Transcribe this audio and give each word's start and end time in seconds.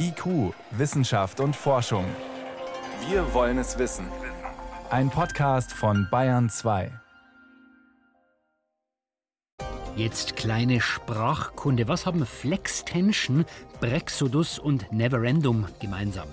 IQ, 0.00 0.54
Wissenschaft 0.70 1.40
und 1.40 1.54
Forschung. 1.54 2.04
Wir 3.08 3.34
wollen 3.34 3.58
es 3.58 3.78
wissen. 3.78 4.06
Ein 4.90 5.10
Podcast 5.10 5.72
von 5.72 6.08
Bayern 6.10 6.48
2. 6.48 6.90
Jetzt 9.96 10.36
kleine 10.36 10.80
Sprachkunde. 10.80 11.88
Was 11.88 12.06
haben 12.06 12.24
Flextension, 12.24 13.44
Brexodus 13.80 14.58
und 14.58 14.90
Neverendum 14.92 15.66
gemeinsam? 15.80 16.28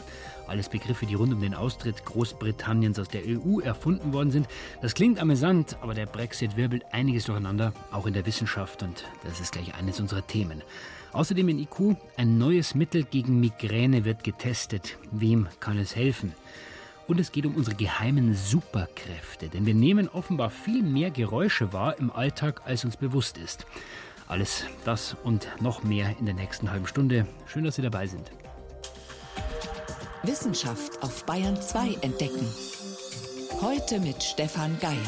Alles 0.47 0.69
Begriffe, 0.69 1.05
die 1.05 1.15
rund 1.15 1.33
um 1.33 1.41
den 1.41 1.55
Austritt 1.55 2.05
Großbritanniens 2.05 2.99
aus 2.99 3.09
der 3.09 3.23
EU 3.25 3.59
erfunden 3.59 4.13
worden 4.13 4.31
sind. 4.31 4.47
Das 4.81 4.93
klingt 4.93 5.19
amüsant, 5.19 5.77
aber 5.81 5.93
der 5.93 6.05
Brexit 6.05 6.55
wirbelt 6.55 6.85
einiges 6.91 7.25
durcheinander, 7.25 7.73
auch 7.91 8.05
in 8.05 8.13
der 8.13 8.25
Wissenschaft. 8.25 8.83
Und 8.83 9.05
das 9.23 9.39
ist 9.39 9.51
gleich 9.51 9.73
eines 9.75 9.99
unserer 9.99 10.25
Themen. 10.25 10.61
Außerdem 11.15 11.47
in 11.47 11.59
IQ, 11.59 11.95
ein 12.17 12.37
neues 12.37 12.75
Mittel 12.75 13.05
gegen 13.05 13.39
Migräne 13.39 14.03
wird 14.03 14.25
getestet. 14.25 14.97
Wem 15.11 15.47
kann 15.61 15.77
es 15.77 15.95
helfen? 15.95 16.33
Und 17.07 17.21
es 17.21 17.31
geht 17.31 17.45
um 17.45 17.55
unsere 17.55 17.77
geheimen 17.77 18.35
Superkräfte, 18.35 19.47
denn 19.47 19.65
wir 19.65 19.75
nehmen 19.75 20.09
offenbar 20.09 20.49
viel 20.49 20.83
mehr 20.83 21.11
Geräusche 21.11 21.71
wahr 21.71 21.97
im 21.99 22.11
Alltag, 22.11 22.63
als 22.65 22.83
uns 22.83 22.97
bewusst 22.97 23.37
ist. 23.37 23.65
Alles 24.27 24.65
das 24.83 25.15
und 25.23 25.47
noch 25.61 25.83
mehr 25.83 26.13
in 26.19 26.25
der 26.25 26.35
nächsten 26.35 26.69
halben 26.69 26.85
Stunde. 26.85 27.25
Schön, 27.45 27.63
dass 27.63 27.75
Sie 27.75 27.81
dabei 27.81 28.07
sind. 28.07 28.29
Wissenschaft 30.23 31.01
auf 31.01 31.25
Bayern 31.25 31.55
2 31.55 31.93
entdecken. 32.01 32.45
Heute 33.61 34.01
mit 34.01 34.21
Stefan 34.21 34.77
Geier. 34.81 34.99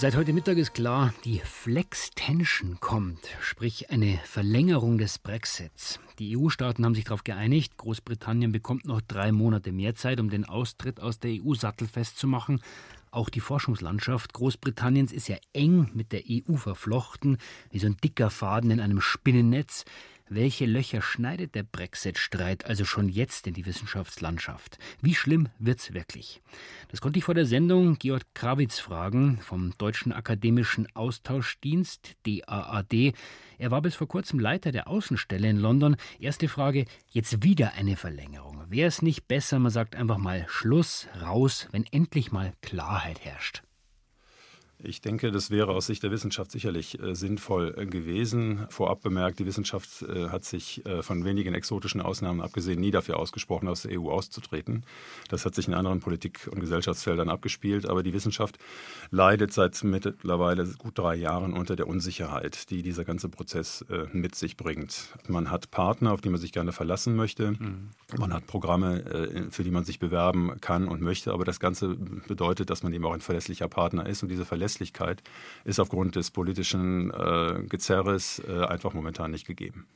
Seit 0.00 0.14
heute 0.14 0.32
Mittag 0.32 0.58
ist 0.58 0.74
klar, 0.74 1.12
die 1.24 1.40
Flex-Tension 1.40 2.78
kommt, 2.78 3.18
sprich 3.40 3.90
eine 3.90 4.20
Verlängerung 4.22 4.96
des 4.96 5.18
Brexits. 5.18 5.98
Die 6.20 6.38
EU-Staaten 6.38 6.84
haben 6.84 6.94
sich 6.94 7.02
darauf 7.02 7.24
geeinigt, 7.24 7.76
Großbritannien 7.78 8.52
bekommt 8.52 8.84
noch 8.84 9.00
drei 9.00 9.32
Monate 9.32 9.72
mehr 9.72 9.96
Zeit, 9.96 10.20
um 10.20 10.30
den 10.30 10.44
Austritt 10.44 11.00
aus 11.00 11.18
der 11.18 11.32
EU 11.42 11.52
sattelfest 11.54 12.16
zu 12.16 12.28
machen. 12.28 12.60
Auch 13.10 13.28
die 13.28 13.40
Forschungslandschaft 13.40 14.34
Großbritanniens 14.34 15.10
ist 15.10 15.26
ja 15.26 15.36
eng 15.52 15.90
mit 15.94 16.12
der 16.12 16.22
EU 16.30 16.54
verflochten, 16.54 17.38
wie 17.72 17.80
so 17.80 17.88
ein 17.88 17.96
dicker 17.96 18.30
Faden 18.30 18.70
in 18.70 18.78
einem 18.78 19.00
Spinnennetz. 19.00 19.84
Welche 20.30 20.66
Löcher 20.66 21.00
schneidet 21.00 21.54
der 21.54 21.62
Brexit-Streit 21.62 22.66
also 22.66 22.84
schon 22.84 23.08
jetzt 23.08 23.46
in 23.46 23.54
die 23.54 23.64
Wissenschaftslandschaft? 23.64 24.78
Wie 25.00 25.14
schlimm 25.14 25.48
wird's 25.58 25.94
wirklich? 25.94 26.42
Das 26.88 27.00
konnte 27.00 27.18
ich 27.18 27.24
vor 27.24 27.34
der 27.34 27.46
Sendung 27.46 27.98
Georg 27.98 28.22
Krawitz 28.34 28.78
fragen 28.78 29.38
vom 29.40 29.72
Deutschen 29.78 30.12
Akademischen 30.12 30.86
Austauschdienst 30.94 32.16
DAAD. 32.26 33.14
Er 33.56 33.70
war 33.70 33.80
bis 33.80 33.94
vor 33.94 34.06
kurzem 34.06 34.38
Leiter 34.38 34.70
der 34.70 34.88
Außenstelle 34.88 35.48
in 35.48 35.58
London. 35.58 35.96
Erste 36.20 36.48
Frage, 36.48 36.84
jetzt 37.08 37.42
wieder 37.42 37.72
eine 37.72 37.96
Verlängerung. 37.96 38.64
Wäre 38.68 38.88
es 38.88 39.00
nicht 39.00 39.28
besser, 39.28 39.58
man 39.58 39.72
sagt 39.72 39.96
einfach 39.96 40.18
mal 40.18 40.44
Schluss, 40.48 41.08
raus, 41.22 41.68
wenn 41.72 41.84
endlich 41.84 42.32
mal 42.32 42.52
Klarheit 42.60 43.24
herrscht? 43.24 43.62
Ich 44.80 45.00
denke, 45.00 45.32
das 45.32 45.50
wäre 45.50 45.72
aus 45.72 45.86
Sicht 45.86 46.04
der 46.04 46.12
Wissenschaft 46.12 46.52
sicherlich 46.52 47.02
äh, 47.02 47.16
sinnvoll 47.16 47.74
äh, 47.76 47.86
gewesen. 47.86 48.66
Vorab 48.68 49.02
bemerkt, 49.02 49.40
die 49.40 49.46
Wissenschaft 49.46 50.02
äh, 50.02 50.28
hat 50.28 50.44
sich 50.44 50.86
äh, 50.86 51.02
von 51.02 51.24
wenigen 51.24 51.52
exotischen 51.52 52.00
Ausnahmen 52.00 52.40
abgesehen 52.40 52.78
nie 52.78 52.92
dafür 52.92 53.18
ausgesprochen, 53.18 53.66
aus 53.66 53.82
der 53.82 54.00
EU 54.00 54.08
auszutreten. 54.08 54.84
Das 55.30 55.44
hat 55.44 55.56
sich 55.56 55.66
in 55.66 55.74
anderen 55.74 55.98
Politik- 55.98 56.48
und 56.52 56.60
Gesellschaftsfeldern 56.60 57.28
abgespielt. 57.28 57.86
Aber 57.86 58.04
die 58.04 58.12
Wissenschaft 58.12 58.58
leidet 59.10 59.52
seit 59.52 59.82
mittlerweile 59.82 60.64
gut 60.78 60.96
drei 60.96 61.16
Jahren 61.16 61.54
unter 61.54 61.74
der 61.74 61.88
Unsicherheit, 61.88 62.70
die 62.70 62.82
dieser 62.82 63.04
ganze 63.04 63.28
Prozess 63.28 63.84
äh, 63.90 64.06
mit 64.12 64.36
sich 64.36 64.56
bringt. 64.56 65.12
Man 65.26 65.50
hat 65.50 65.72
Partner, 65.72 66.12
auf 66.12 66.20
die 66.20 66.30
man 66.30 66.40
sich 66.40 66.52
gerne 66.52 66.70
verlassen 66.70 67.16
möchte. 67.16 67.50
Mhm. 67.50 67.90
Man 68.16 68.32
hat 68.32 68.46
Programme, 68.46 69.04
äh, 69.06 69.50
für 69.50 69.64
die 69.64 69.72
man 69.72 69.82
sich 69.82 69.98
bewerben 69.98 70.60
kann 70.60 70.86
und 70.86 71.02
möchte. 71.02 71.32
Aber 71.32 71.44
das 71.44 71.58
Ganze 71.58 71.96
bedeutet, 72.28 72.70
dass 72.70 72.84
man 72.84 72.92
eben 72.92 73.04
auch 73.04 73.12
ein 73.12 73.20
verlässlicher 73.20 73.66
Partner 73.66 74.06
ist. 74.06 74.22
Und 74.22 74.28
diese 74.28 74.44
Verlässlichkeit 74.44 74.67
Verlässlichkeit 74.68 75.22
ist 75.64 75.80
aufgrund 75.80 76.14
des 76.16 76.30
politischen 76.30 77.10
äh, 77.10 77.62
Gezerres 77.68 78.42
äh, 78.46 78.64
einfach 78.66 78.92
momentan 78.92 79.30
nicht 79.30 79.46
gegeben. 79.46 79.86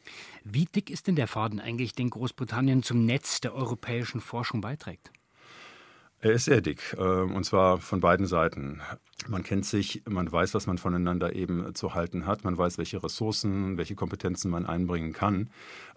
Wie 0.44 0.64
dick 0.64 0.88
ist 0.88 1.06
denn 1.08 1.16
der 1.16 1.28
Faden 1.28 1.60
eigentlich, 1.60 1.92
den 1.92 2.08
Großbritannien 2.08 2.82
zum 2.82 3.04
Netz 3.04 3.42
der 3.42 3.54
europäischen 3.54 4.22
Forschung 4.22 4.62
beiträgt? 4.62 5.10
Er 6.24 6.30
ist 6.30 6.44
sehr 6.44 6.60
dick, 6.60 6.94
äh, 6.96 7.02
und 7.02 7.42
zwar 7.42 7.78
von 7.78 7.98
beiden 7.98 8.26
Seiten. 8.26 8.80
Man 9.26 9.42
kennt 9.42 9.66
sich, 9.66 10.04
man 10.08 10.30
weiß, 10.30 10.54
was 10.54 10.68
man 10.68 10.78
voneinander 10.78 11.34
eben 11.34 11.74
zu 11.74 11.94
halten 11.94 12.26
hat, 12.26 12.44
man 12.44 12.56
weiß, 12.56 12.78
welche 12.78 13.02
Ressourcen, 13.02 13.76
welche 13.76 13.96
Kompetenzen 13.96 14.48
man 14.48 14.64
einbringen 14.64 15.12
kann. 15.12 15.50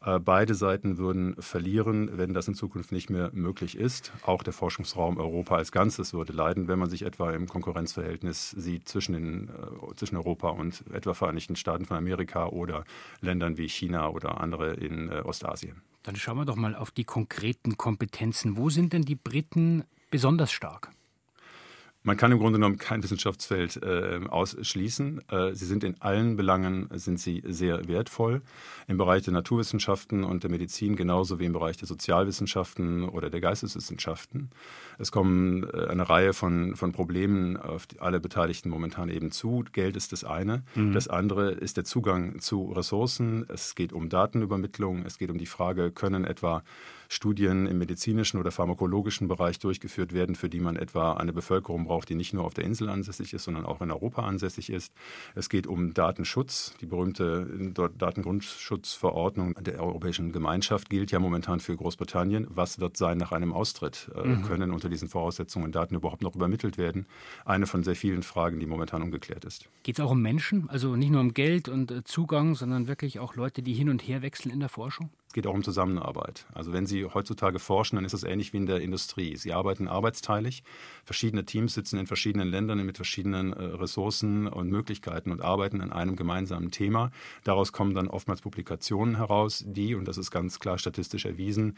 Äh, 0.04 0.18
beide 0.18 0.56
Seiten 0.56 0.98
würden 0.98 1.36
verlieren, 1.38 2.18
wenn 2.18 2.34
das 2.34 2.48
in 2.48 2.56
Zukunft 2.56 2.92
nicht 2.92 3.12
mehr 3.12 3.30
möglich 3.34 3.78
ist. 3.78 4.14
Auch 4.24 4.42
der 4.42 4.54
Forschungsraum 4.54 5.18
Europa 5.18 5.58
als 5.58 5.72
Ganzes 5.72 6.12
würde 6.12 6.34
leiden, 6.34 6.68
wenn 6.68 6.80
man 6.80 6.90
sich 6.90 7.04
etwa 7.04 7.32
im 7.32 7.48
Konkurrenzverhältnis 7.48 8.50
sieht 8.50 8.90
zwischen, 8.90 9.14
den, 9.14 9.50
äh, 9.50 9.96
zwischen 9.96 10.18
Europa 10.18 10.50
und 10.50 10.84
etwa 10.92 11.14
Vereinigten 11.14 11.56
Staaten 11.56 11.86
von 11.86 11.98
Amerika 11.98 12.48
oder 12.48 12.84
Ländern 13.22 13.60
wie 13.60 13.70
China 13.70 14.10
oder 14.10 14.42
andere 14.42 14.74
in 14.74 15.12
Ostasien. 15.12 15.84
Dann 16.02 16.16
schauen 16.16 16.38
wir 16.38 16.46
doch 16.46 16.56
mal 16.56 16.76
auf 16.76 16.90
die 16.90 17.04
konkreten 17.04 17.78
Kompetenzen. 17.78 18.58
Wo 18.58 18.70
sind 18.70 18.94
denn 18.94 19.04
die 19.04 19.16
Briten 19.16 19.84
besonders 20.16 20.54
stark? 20.54 20.92
Man 22.06 22.18
kann 22.18 22.32
im 22.32 22.38
Grunde 22.38 22.60
genommen 22.60 22.78
kein 22.78 23.02
Wissenschaftsfeld 23.02 23.82
äh, 23.82 24.20
ausschließen. 24.30 25.28
Äh, 25.28 25.56
sie 25.56 25.66
sind 25.66 25.84
in 25.84 26.00
allen 26.02 26.38
Belangen 26.38 26.88
sind 26.94 27.20
sie 27.20 27.42
sehr 27.48 27.88
wertvoll. 27.88 28.44
Im 28.88 29.00
Bereich 29.00 29.24
der 29.24 29.34
Naturwissenschaften 29.34 30.24
und 30.24 30.44
der 30.44 30.52
Medizin 30.52 30.96
genauso 30.96 31.40
wie 31.40 31.46
im 31.46 31.54
Bereich 31.54 31.78
der 31.78 31.88
Sozialwissenschaften 31.88 33.10
oder 33.10 33.32
der 33.32 33.42
Geisteswissenschaften. 33.42 34.52
Es 35.00 35.12
kommen 35.12 35.64
äh, 35.64 35.88
eine 35.88 36.08
Reihe 36.08 36.34
von, 36.34 36.76
von 36.76 36.92
Problemen 36.92 37.58
auf 37.58 37.88
die, 37.88 38.00
alle 38.00 38.20
Beteiligten 38.20 38.70
momentan 38.70 39.10
eben 39.10 39.32
zu. 39.32 39.66
Geld 39.74 39.98
ist 39.98 40.12
das 40.12 40.24
eine. 40.24 40.64
Mhm. 40.76 40.94
Das 40.94 41.08
andere 41.08 41.54
ist 41.54 41.76
der 41.76 41.86
Zugang 41.86 42.40
zu 42.40 42.72
Ressourcen. 42.72 43.48
Es 43.50 43.74
geht 43.74 43.94
um 43.94 44.10
Datenübermittlung. 44.10 45.06
Es 45.08 45.18
geht 45.18 45.32
um 45.32 45.40
die 45.40 45.48
Frage, 45.48 45.92
können 45.92 46.24
etwa 46.24 46.64
Studien 47.10 47.68
im 47.68 47.78
medizinischen 47.78 48.40
oder 48.40 48.52
pharmakologischen 48.52 49.28
Bereich 49.28 49.60
durchgeführt 49.60 50.14
werden, 50.14 50.36
für 50.36 50.50
die 50.50 50.60
man 50.60 50.76
etwa 50.76 51.14
eine 51.14 51.34
Bevölkerung 51.34 51.86
braucht, 51.86 52.10
die 52.10 52.16
nicht 52.16 52.34
nur 52.34 52.44
auf 52.44 52.54
der 52.54 52.64
Insel 52.64 52.90
ansässig 52.90 53.34
ist, 53.34 53.44
sondern 53.44 53.66
auch 53.66 53.82
in 53.82 53.92
Europa 53.92 54.24
ansässig 54.24 54.70
ist. 54.70 54.94
Es 55.36 55.50
geht 55.50 55.68
um 55.68 55.94
Datenschutz. 55.94 56.76
Die 56.82 56.86
berühmte 56.86 57.48
Datengrundschutzverordnung 57.98 59.56
der 59.56 59.82
Europäischen 59.82 60.32
Gemeinschaft 60.32 60.90
gilt 60.90 61.12
ja 61.12 61.20
momentan 61.20 61.60
für 61.60 61.76
Großbritannien. 61.76 62.48
Was 62.50 62.80
wird 62.80 62.98
sein 62.98 63.18
nach 63.18 63.32
einem 63.32 63.54
Austritt? 63.54 64.12
Äh, 64.16 64.28
mhm. 64.28 64.44
Können 64.44 64.72
unter 64.72 64.90
diesen 64.90 65.10
Voraussetzungen 65.10 65.72
Daten 65.72 65.96
überhaupt 65.96 66.22
noch 66.22 66.36
übermittelt 66.36 66.78
werden? 66.78 67.06
Eine 67.46 67.68
von 67.68 67.84
sehr 67.84 67.96
vielen 67.96 68.24
Fragen, 68.24 68.60
die 68.60 68.66
momentan 68.66 69.02
ungeklärt 69.02 69.46
ist. 69.46 69.70
Geht 69.84 70.00
es 70.00 70.06
auch 70.06 70.12
um 70.12 70.22
Menschen? 70.22 70.70
Also 70.70 70.96
nicht 70.96 71.12
nur 71.12 71.22
um 71.22 71.34
Geld 71.34 71.70
und 71.70 71.92
äh, 71.92 72.04
Zugang, 72.04 72.56
sondern 72.56 72.88
wirklich 72.88 73.20
auch 73.20 73.36
Leute, 73.36 73.62
die 73.62 73.74
hin 73.74 73.90
und 73.90 74.02
her 74.08 74.22
wechseln 74.22 74.52
in 74.52 74.60
der 74.60 74.70
Forschung? 74.70 75.10
Geht 75.36 75.48
auch 75.48 75.54
um 75.54 75.64
Zusammenarbeit. 75.64 76.46
Also 76.54 76.72
wenn 76.72 76.86
Sie 76.86 77.06
heutzutage 77.06 77.60
forschen, 77.60 77.98
dann 77.98 78.06
ist 78.06 78.14
es 78.14 78.24
ähnlich 78.24 78.54
wie 78.54 78.58
in 78.58 78.66
der 78.66 78.80
Industrie. 78.80 79.36
Sie 79.36 79.52
arbeiten 79.52 79.90
arbeitsteilig. 79.90 80.64
Verschiedene 81.04 81.46
Teams 81.46 81.74
sitzen 81.74 82.00
in 82.00 82.08
verschiedenen 82.08 82.48
Ländern 82.48 82.84
mit 82.86 82.96
verschiedenen 82.96 83.52
äh, 83.52 83.62
Ressourcen 83.62 84.48
und 84.48 84.70
Möglichkeiten 84.70 85.32
und 85.32 85.42
arbeiten 85.42 85.82
an 85.82 85.92
einem 85.92 86.16
gemeinsamen 86.16 86.72
Thema. 86.72 87.12
Daraus 87.44 87.74
kommen 87.74 87.94
dann 87.94 88.08
oftmals 88.08 88.42
Publikationen 88.42 89.18
heraus, 89.18 89.64
die, 89.68 89.94
und 89.94 90.08
das 90.08 90.18
ist 90.18 90.32
ganz 90.32 90.60
klar 90.60 90.78
statistisch 90.78 91.26
erwiesen, 91.26 91.78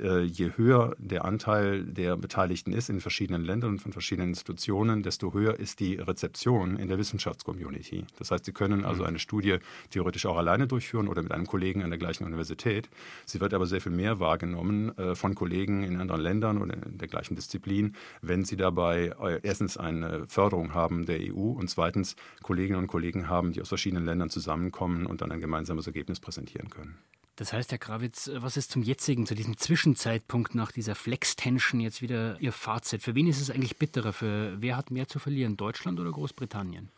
äh, 0.00 0.22
je 0.22 0.52
höher 0.56 0.96
der 0.98 1.26
Anteil 1.26 1.84
der 1.84 2.16
Beteiligten 2.16 2.72
ist 2.72 2.88
in 2.88 3.02
verschiedenen 3.02 3.44
Ländern 3.44 3.72
und 3.72 3.80
von 3.80 3.92
verschiedenen 3.92 4.30
Institutionen, 4.30 5.02
desto 5.02 5.34
höher 5.34 5.60
ist 5.60 5.80
die 5.80 5.96
Rezeption 5.96 6.78
in 6.78 6.88
der 6.88 6.96
Wissenschaftscommunity. 6.96 8.06
Das 8.18 8.30
heißt, 8.30 8.46
Sie 8.46 8.52
können 8.52 8.86
also 8.86 9.02
mhm. 9.02 9.08
eine 9.08 9.18
Studie 9.18 9.58
theoretisch 9.90 10.24
auch 10.24 10.38
alleine 10.38 10.66
durchführen 10.66 11.06
oder 11.06 11.22
mit 11.22 11.32
einem 11.32 11.46
Kollegen 11.46 11.82
an 11.82 11.90
der 11.90 11.98
gleichen 11.98 12.24
Universität. 12.24 12.88
Sie 13.26 13.40
wird 13.40 13.54
aber 13.54 13.66
sehr 13.66 13.80
viel 13.80 13.92
mehr 13.92 14.20
wahrgenommen 14.20 14.96
äh, 14.98 15.14
von 15.14 15.34
Kollegen 15.34 15.82
in 15.82 16.00
anderen 16.00 16.20
Ländern 16.20 16.60
oder 16.60 16.74
in 16.74 16.98
der 16.98 17.08
gleichen 17.08 17.36
Disziplin, 17.36 17.94
wenn 18.22 18.44
sie 18.44 18.56
dabei 18.56 19.12
äh, 19.20 19.40
erstens 19.42 19.76
eine 19.76 20.26
Förderung 20.28 20.74
haben 20.74 21.06
der 21.06 21.20
EU 21.20 21.52
und 21.52 21.68
zweitens 21.68 22.16
Kolleginnen 22.42 22.78
und 22.78 22.86
Kollegen 22.86 23.28
haben, 23.28 23.52
die 23.52 23.60
aus 23.60 23.68
verschiedenen 23.68 24.04
Ländern 24.04 24.30
zusammenkommen 24.30 25.06
und 25.06 25.20
dann 25.20 25.32
ein 25.32 25.40
gemeinsames 25.40 25.86
Ergebnis 25.86 26.20
präsentieren 26.20 26.70
können. 26.70 26.98
Das 27.36 27.52
heißt, 27.52 27.72
Herr 27.72 27.78
Krawitz, 27.78 28.30
was 28.32 28.56
ist 28.56 28.70
zum 28.70 28.82
jetzigen, 28.82 29.26
zu 29.26 29.34
diesem 29.34 29.56
Zwischenzeitpunkt 29.56 30.54
nach 30.54 30.70
dieser 30.70 30.94
Flex-Tension 30.94 31.80
jetzt 31.80 32.00
wieder 32.00 32.40
Ihr 32.40 32.52
Fazit? 32.52 33.02
Für 33.02 33.16
wen 33.16 33.26
ist 33.26 33.40
es 33.40 33.50
eigentlich 33.50 33.76
bitterer? 33.76 34.12
Für 34.12 34.56
wer 34.60 34.76
hat 34.76 34.92
mehr 34.92 35.08
zu 35.08 35.18
verlieren, 35.18 35.56
Deutschland 35.56 35.98
oder 35.98 36.12
Großbritannien? 36.12 36.90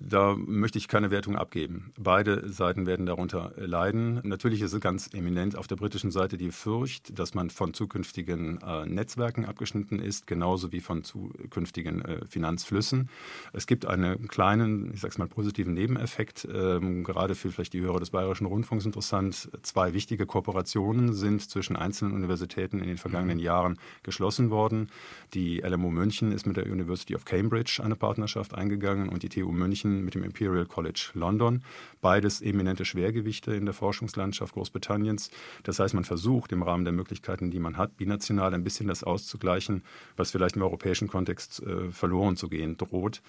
Da 0.00 0.36
möchte 0.36 0.78
ich 0.78 0.88
keine 0.88 1.10
Wertung 1.10 1.36
abgeben. 1.36 1.92
Beide 1.98 2.48
Seiten 2.48 2.86
werden 2.86 3.06
darunter 3.06 3.52
leiden. 3.56 4.20
Natürlich 4.24 4.60
ist 4.60 4.72
es 4.72 4.80
ganz 4.80 5.08
eminent 5.12 5.56
auf 5.56 5.66
der 5.66 5.76
britischen 5.76 6.10
Seite 6.10 6.36
die 6.36 6.50
Furcht, 6.50 7.18
dass 7.18 7.34
man 7.34 7.50
von 7.50 7.72
zukünftigen 7.72 8.60
äh, 8.62 8.86
Netzwerken 8.86 9.44
abgeschnitten 9.44 9.98
ist, 9.98 10.26
genauso 10.26 10.72
wie 10.72 10.80
von 10.80 11.04
zukünftigen 11.04 12.04
äh, 12.04 12.26
Finanzflüssen. 12.26 13.08
Es 13.52 13.66
gibt 13.66 13.86
einen 13.86 14.28
kleinen, 14.28 14.92
ich 14.92 15.00
sage 15.00 15.12
es 15.12 15.18
mal, 15.18 15.28
positiven 15.28 15.74
Nebeneffekt, 15.74 16.46
ähm, 16.52 17.04
gerade 17.04 17.34
für 17.34 17.50
vielleicht 17.50 17.72
die 17.72 17.80
Hörer 17.80 18.00
des 18.00 18.10
Bayerischen 18.10 18.46
Rundfunks 18.46 18.84
interessant. 18.84 19.48
Zwei 19.62 19.94
wichtige 19.94 20.26
Kooperationen 20.26 21.14
sind 21.14 21.48
zwischen 21.48 21.76
einzelnen 21.76 22.12
Universitäten 22.12 22.80
in 22.80 22.88
den 22.88 22.98
vergangenen 22.98 23.38
Jahren 23.38 23.78
geschlossen 24.02 24.50
worden. 24.50 24.88
Die 25.34 25.60
LMU 25.60 25.90
München 25.90 26.32
ist 26.32 26.46
mit 26.46 26.56
der 26.56 26.66
University 26.66 27.14
of 27.14 27.24
Cambridge 27.24 27.80
eine 27.82 27.96
Partnerschaft 27.96 28.54
eingegangen 28.54 29.08
und 29.08 29.22
die 29.22 29.28
TU 29.28 29.52
München 29.52 29.85
mit 29.86 30.14
dem 30.14 30.22
Imperial 30.22 30.66
College 30.66 31.10
London. 31.14 31.62
Beides 32.00 32.40
eminente 32.40 32.84
Schwergewichte 32.84 33.54
in 33.54 33.64
der 33.64 33.74
Forschungslandschaft 33.74 34.54
Großbritanniens. 34.54 35.30
Das 35.62 35.78
heißt, 35.78 35.94
man 35.94 36.04
versucht 36.04 36.52
im 36.52 36.62
Rahmen 36.62 36.84
der 36.84 36.92
Möglichkeiten, 36.92 37.50
die 37.50 37.58
man 37.58 37.76
hat, 37.76 37.96
binational 37.96 38.54
ein 38.54 38.64
bisschen 38.64 38.88
das 38.88 39.04
auszugleichen, 39.04 39.82
was 40.16 40.30
vielleicht 40.30 40.56
im 40.56 40.62
europäischen 40.62 41.08
Kontext 41.08 41.62
äh, 41.62 41.90
verloren 41.90 42.36
zu 42.36 42.48
gehen 42.48 42.76
droht. 42.76 43.22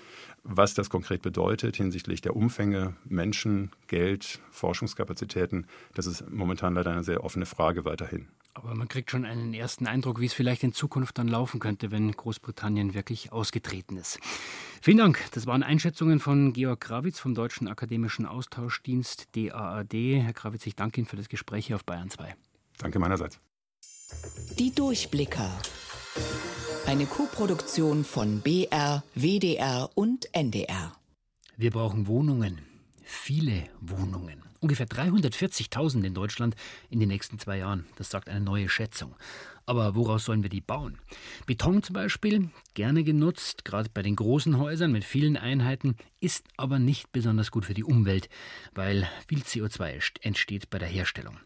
Was 0.44 0.74
das 0.74 0.90
konkret 0.90 1.22
bedeutet 1.22 1.76
hinsichtlich 1.76 2.22
der 2.22 2.36
Umfänge, 2.36 2.96
Menschen, 3.06 3.72
Geld, 3.88 4.40
Forschungskapazitäten, 4.52 5.68
das 5.94 6.06
ist 6.06 6.30
momentan 6.30 6.74
leider 6.74 6.92
eine 6.92 7.04
sehr 7.04 7.24
offene 7.24 7.46
Frage 7.46 7.86
weiterhin. 7.86 8.28
Aber 8.58 8.74
man 8.74 8.88
kriegt 8.88 9.12
schon 9.12 9.24
einen 9.24 9.54
ersten 9.54 9.86
Eindruck, 9.86 10.20
wie 10.20 10.26
es 10.26 10.34
vielleicht 10.34 10.64
in 10.64 10.74
Zukunft 10.74 11.20
dann 11.20 11.28
laufen 11.28 11.60
könnte, 11.60 11.92
wenn 11.92 12.12
Großbritannien 12.12 12.96
wirklich 12.96 13.32
ausgetreten 13.32 13.98
ist. 13.98 14.20
Vielen 14.82 14.98
Dank. 14.98 15.24
Das 15.34 15.46
waren 15.46 15.62
Einschätzungen 15.62 16.20
von 16.20 16.54
Georg 16.54 16.82
Krawitz 16.82 17.20
vom 17.20 17.36
Deutschen 17.36 17.68
Akademischen 17.68 18.26
Austauschdienst 18.26 19.28
DAAD. 19.36 19.94
Herr 19.94 20.34
Krawitz, 20.34 20.66
ich 20.66 20.76
danke 20.76 21.00
Ihnen 21.00 21.08
für 21.08 21.18
das 21.18 21.30
Gespräch 21.30 21.68
hier 21.68 21.76
auf 21.76 21.86
Bayern 21.86 22.10
2. 22.10 22.36
Danke 22.80 22.98
meinerseits. 22.98 23.40
Die 24.58 24.74
Durchblicker. 24.74 25.52
Eine 26.88 27.06
Koproduktion 27.06 28.04
von 28.04 28.42
BR, 28.42 29.04
WDR 29.14 29.92
und 29.94 30.34
NDR. 30.34 30.94
Wir 31.58 31.70
brauchen 31.70 32.08
Wohnungen. 32.08 32.67
Viele 33.10 33.64
Wohnungen. 33.80 34.44
Ungefähr 34.60 34.86
340.000 34.86 36.04
in 36.04 36.14
Deutschland 36.14 36.58
in 36.90 37.00
den 37.00 37.08
nächsten 37.08 37.40
zwei 37.40 37.60
Jahren. 37.60 37.86
Das 37.96 38.10
sagt 38.10 38.28
eine 38.28 38.42
neue 38.42 38.68
Schätzung. 38.68 39.16
Aber 39.66 39.96
woraus 39.96 40.26
sollen 40.26 40.44
wir 40.44 40.50
die 40.50 40.60
bauen? 40.60 40.98
Beton 41.46 41.82
zum 41.84 41.94
Beispiel, 41.94 42.50
gerne 42.74 43.06
genutzt, 43.06 43.64
gerade 43.64 43.90
bei 43.94 44.02
den 44.02 44.18
großen 44.18 44.58
Häusern 44.58 44.92
mit 44.92 45.06
vielen 45.06 45.38
Einheiten, 45.38 45.96
ist 46.20 46.50
aber 46.58 46.80
nicht 46.80 47.14
besonders 47.14 47.50
gut 47.50 47.64
für 47.64 47.74
die 47.74 47.86
Umwelt, 47.86 48.28
weil 48.76 49.08
viel 49.30 49.40
CO2 49.40 50.20
entsteht 50.22 50.70
bei 50.70 50.78
der 50.78 50.90
Herstellung. 50.90 51.38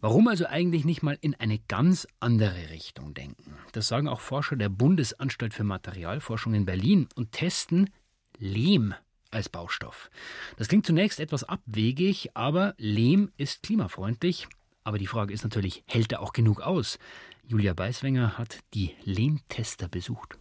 Warum 0.00 0.28
also 0.28 0.46
eigentlich 0.46 0.84
nicht 0.84 1.02
mal 1.02 1.18
in 1.20 1.34
eine 1.34 1.58
ganz 1.58 2.06
andere 2.20 2.70
Richtung 2.70 3.12
denken? 3.12 3.56
Das 3.72 3.88
sagen 3.88 4.06
auch 4.06 4.20
Forscher 4.20 4.54
der 4.54 4.68
Bundesanstalt 4.68 5.52
für 5.52 5.64
Materialforschung 5.64 6.54
in 6.54 6.64
Berlin 6.64 7.08
und 7.16 7.32
testen 7.32 7.90
Lehm 8.38 8.94
als 9.32 9.48
Baustoff. 9.48 10.10
Das 10.56 10.68
klingt 10.68 10.86
zunächst 10.86 11.20
etwas 11.20 11.44
abwegig, 11.44 12.30
aber 12.34 12.74
Lehm 12.78 13.30
ist 13.36 13.62
klimafreundlich. 13.62 14.48
Aber 14.84 14.98
die 14.98 15.06
Frage 15.06 15.32
ist 15.32 15.44
natürlich, 15.44 15.84
hält 15.86 16.12
er 16.12 16.22
auch 16.22 16.32
genug 16.32 16.60
aus? 16.60 16.98
Julia 17.46 17.74
Beiswenger 17.74 18.38
hat 18.38 18.58
die 18.74 18.94
Lehmtester 19.04 19.88
besucht. 19.88 20.38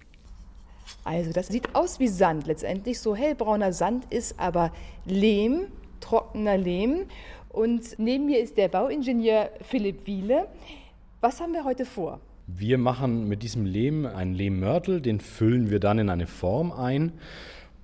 Also 1.03 1.31
das 1.31 1.47
sieht 1.47 1.75
aus 1.75 1.99
wie 1.99 2.07
Sand 2.07 2.47
letztendlich, 2.47 2.99
so 2.99 3.15
hellbrauner 3.15 3.73
Sand 3.73 4.05
ist 4.11 4.39
aber 4.39 4.71
Lehm, 5.05 5.67
trockener 5.99 6.57
Lehm. 6.57 7.05
Und 7.49 7.99
neben 7.99 8.25
mir 8.25 8.39
ist 8.39 8.57
der 8.57 8.67
Bauingenieur 8.67 9.51
Philipp 9.61 10.05
Wiele. 10.07 10.47
Was 11.19 11.41
haben 11.41 11.53
wir 11.53 11.63
heute 11.63 11.85
vor? 11.85 12.19
Wir 12.47 12.77
machen 12.77 13.27
mit 13.27 13.43
diesem 13.43 13.65
Lehm 13.65 14.05
einen 14.05 14.33
Lehmmörtel, 14.33 15.01
den 15.01 15.19
füllen 15.19 15.69
wir 15.69 15.79
dann 15.79 15.99
in 15.99 16.09
eine 16.09 16.27
Form 16.27 16.71
ein 16.71 17.13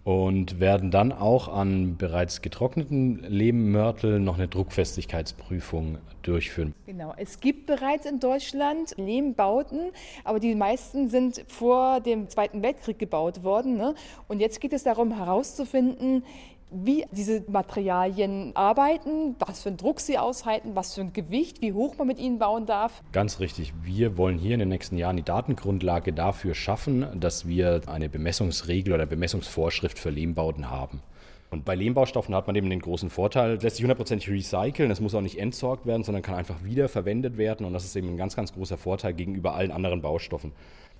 und 0.07 0.62
werden 0.62 0.89
dann 0.89 1.12
auch 1.12 1.50
an 1.50 1.98
bereits 1.98 2.42
getrockneten 2.42 3.25
Lehmmörtel 3.27 4.21
noch 4.21 4.38
eine 4.38 4.48
Druckfestigkeitsprüfung 4.48 5.98
durchführen. 6.21 6.74
Genau, 6.86 7.13
es 7.18 7.42
gibt 7.42 7.65
bereits 7.65 8.06
in 8.06 8.21
Deutschland 8.21 8.94
Lehmbauten, 8.95 9.92
aber 10.24 10.39
die 10.39 10.56
meisten 10.56 11.09
sind 11.09 11.44
vor 11.48 12.00
dem 12.00 12.30
Zweiten 12.30 12.62
Weltkrieg 12.62 12.98
gebaut 13.00 13.44
worden. 13.44 13.75
Ne? 13.75 13.95
Und 14.30 14.39
jetzt 14.39 14.62
geht 14.62 14.71
es 14.71 14.83
darum 14.83 15.13
herauszufinden, 15.13 16.24
wie 16.69 17.06
diese 17.12 17.44
Materialien 17.48 18.52
arbeiten, 18.56 19.36
was 19.40 19.64
für 19.64 19.69
einen 19.69 19.78
Druck 19.78 20.00
sie 20.00 20.18
aushalten, 20.18 20.75
was 20.75 20.96
für 20.96 21.02
ein 21.02 21.14
Gewicht, 21.14 21.62
wie 21.62 21.74
hoch 21.74 21.98
man 21.98 22.08
mit 22.08 22.19
ihnen 22.19 22.40
bauen 22.40 22.66
darf. 22.66 23.02
Ganz 23.14 23.40
richtig. 23.40 23.74
Wir 23.84 24.18
wollen 24.18 24.38
hier 24.38 24.54
in 24.54 24.60
den 24.60 24.69
nächsten 24.69 24.98
Jahren 24.98 25.16
die 25.16 25.24
Datengrundlage 25.24 26.12
dafür 26.12 26.56
schaffen, 26.56 27.08
dass 27.19 27.48
wir 27.48 27.81
eine 27.88 28.10
Bemessungsregel 28.10 28.94
oder 28.94 29.06
Bemessungsvorschrift 29.06 29.98
für 29.98 30.10
Lehmbauten 30.10 30.69
haben. 30.69 31.02
Und 31.50 31.64
bei 31.64 31.75
Lehmbaustoffen 31.75 32.36
hat 32.36 32.48
man 32.48 32.58
eben 32.58 32.69
den 32.69 32.81
großen 32.81 33.10
Vorteil, 33.10 33.58
lässt 33.62 33.78
sich 33.78 33.84
hundertprozentig 33.84 34.30
recyceln, 34.30 34.92
es 34.92 35.00
muss 35.00 35.16
auch 35.16 35.22
nicht 35.22 35.40
entsorgt 35.40 35.86
werden, 35.86 36.04
sondern 36.04 36.22
kann 36.22 36.36
einfach 36.36 36.62
wiederverwendet 36.66 37.38
werden 37.38 37.66
und 37.66 37.72
das 37.72 37.86
ist 37.86 37.96
eben 37.96 38.10
ein 38.10 38.18
ganz, 38.18 38.36
ganz 38.36 38.52
großer 38.54 38.78
Vorteil 38.78 39.14
gegenüber 39.14 39.56
allen 39.56 39.72
anderen 39.72 40.02
Baustoffen. 40.02 40.52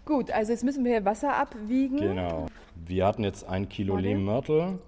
Gut, 0.06 0.32
also 0.32 0.54
jetzt 0.54 0.64
müssen 0.64 0.86
wir 0.86 0.92
hier 0.94 1.04
Wasser 1.04 1.36
abwiegen. 1.36 1.98
Genau. 1.98 2.46
Wir 2.76 3.06
hatten 3.06 3.26
jetzt 3.26 3.44
ein 3.44 3.68
Kilo 3.68 3.98
Lehmmörtel 3.98 4.80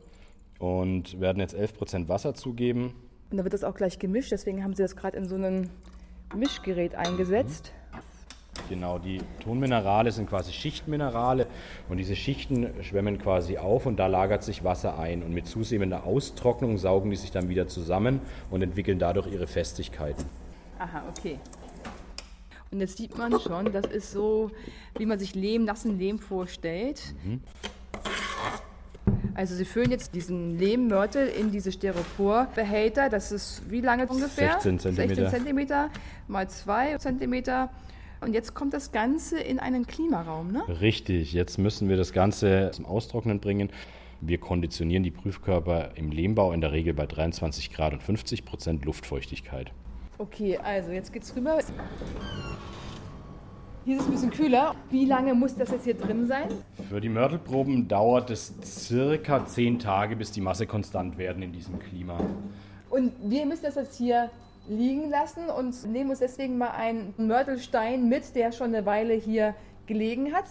und 0.59 1.19
werden 1.19 1.39
jetzt 1.39 1.55
11% 1.55 2.07
Wasser 2.07 2.35
zugeben. 2.35 2.93
Und 3.31 3.37
dann 3.37 3.45
wird 3.45 3.53
das 3.53 3.63
auch 3.63 3.75
gleich 3.75 3.97
gemischt, 3.97 4.31
deswegen 4.31 4.63
haben 4.63 4.75
Sie 4.75 4.83
das 4.83 4.95
gerade 4.95 5.17
in 5.17 5.25
so 5.25 5.35
ein 5.35 5.69
Mischgerät 6.35 6.95
eingesetzt. 6.95 7.73
Genau, 8.67 8.99
die 8.99 9.19
Tonminerale 9.43 10.11
sind 10.11 10.29
quasi 10.29 10.51
Schichtminerale 10.51 11.47
und 11.87 11.97
diese 11.97 12.15
Schichten 12.15 12.69
schwemmen 12.83 13.17
quasi 13.17 13.57
auf 13.57 13.85
und 13.85 13.97
da 13.97 14.07
lagert 14.07 14.43
sich 14.43 14.63
Wasser 14.63 14.99
ein 14.99 15.23
und 15.23 15.33
mit 15.33 15.47
zunehmender 15.47 16.03
Austrocknung 16.03 16.77
saugen 16.77 17.09
die 17.09 17.15
sich 17.15 17.31
dann 17.31 17.47
wieder 17.49 17.67
zusammen 17.67 18.19
und 18.51 18.61
entwickeln 18.61 18.99
dadurch 18.99 19.27
ihre 19.27 19.47
Festigkeiten. 19.47 20.25
Aha, 20.77 21.03
okay. 21.09 21.39
Und 22.71 22.81
jetzt 22.81 22.97
sieht 22.97 23.17
man 23.17 23.39
schon, 23.39 23.71
das 23.71 23.87
ist 23.87 24.11
so, 24.11 24.51
wie 24.97 25.05
man 25.05 25.17
sich 25.17 25.33
Lehm, 25.33 25.65
nassen 25.65 25.97
Lehm 25.97 26.19
vorstellt. 26.19 27.15
Mhm. 27.23 27.41
Also 29.33 29.55
Sie 29.55 29.65
füllen 29.65 29.91
jetzt 29.91 30.15
diesen 30.15 30.57
Lehmmörtel 30.57 31.27
in 31.27 31.51
diese 31.51 31.71
Styroporbehälter. 31.71 33.09
Das 33.09 33.31
ist 33.31 33.63
wie 33.69 33.81
lange 33.81 34.05
ungefähr? 34.07 34.59
16 34.59 34.79
cm. 34.79 34.95
16 34.95 35.45
cm 35.45 35.67
mal 36.27 36.49
2 36.49 36.97
cm. 36.97 37.69
Und 38.21 38.33
jetzt 38.33 38.53
kommt 38.53 38.73
das 38.73 38.91
Ganze 38.91 39.39
in 39.39 39.59
einen 39.59 39.87
Klimaraum, 39.87 40.51
ne? 40.51 40.63
Richtig, 40.81 41.31
jetzt 41.31 41.57
müssen 41.57 41.87
wir 41.87 41.95
das 41.95 42.11
Ganze 42.11 42.71
zum 42.73 42.85
Austrocknen 42.85 43.39
bringen. 43.39 43.69
Wir 44.19 44.37
konditionieren 44.39 45.03
die 45.03 45.11
Prüfkörper 45.11 45.91
im 45.95 46.11
Lehmbau 46.11 46.51
in 46.51 46.59
der 46.59 46.73
Regel 46.73 46.93
bei 46.93 47.05
23 47.05 47.71
Grad 47.71 47.93
und 47.93 48.03
50 48.03 48.43
Prozent 48.43 48.83
Luftfeuchtigkeit. 48.83 49.71
Okay, 50.17 50.57
also 50.57 50.91
jetzt 50.91 51.13
geht's 51.13 51.33
rüber. 51.33 51.59
Hier 53.89 53.97
ist 53.97 54.03
es 54.03 54.07
ein 54.09 54.11
bisschen 54.11 54.29
kühler. 54.29 54.75
Wie 54.91 55.05
lange 55.05 55.33
muss 55.33 55.55
das 55.55 55.71
jetzt 55.71 55.83
hier 55.83 55.95
drin 55.95 56.27
sein? 56.27 56.47
Für 56.89 57.01
die 57.01 57.09
Mörtelproben 57.09 57.87
dauert 57.87 58.29
es 58.29 58.53
circa 58.63 59.47
zehn 59.47 59.79
Tage, 59.79 60.15
bis 60.15 60.31
die 60.31 60.41
Masse 60.41 60.67
konstant 60.67 61.17
werden 61.17 61.41
in 61.41 61.51
diesem 61.51 61.79
Klima. 61.79 62.19
Und 62.91 63.13
wir 63.19 63.47
müssen 63.47 63.63
das 63.63 63.73
jetzt 63.73 63.97
hier 63.97 64.29
liegen 64.67 65.09
lassen 65.09 65.49
und 65.49 65.91
nehmen 65.91 66.11
uns 66.11 66.19
deswegen 66.19 66.59
mal 66.59 66.69
einen 66.69 67.15
Mörtelstein 67.17 68.07
mit, 68.07 68.35
der 68.35 68.51
schon 68.51 68.75
eine 68.75 68.85
Weile 68.85 69.15
hier 69.15 69.55
gelegen 69.87 70.33
hat. 70.33 70.45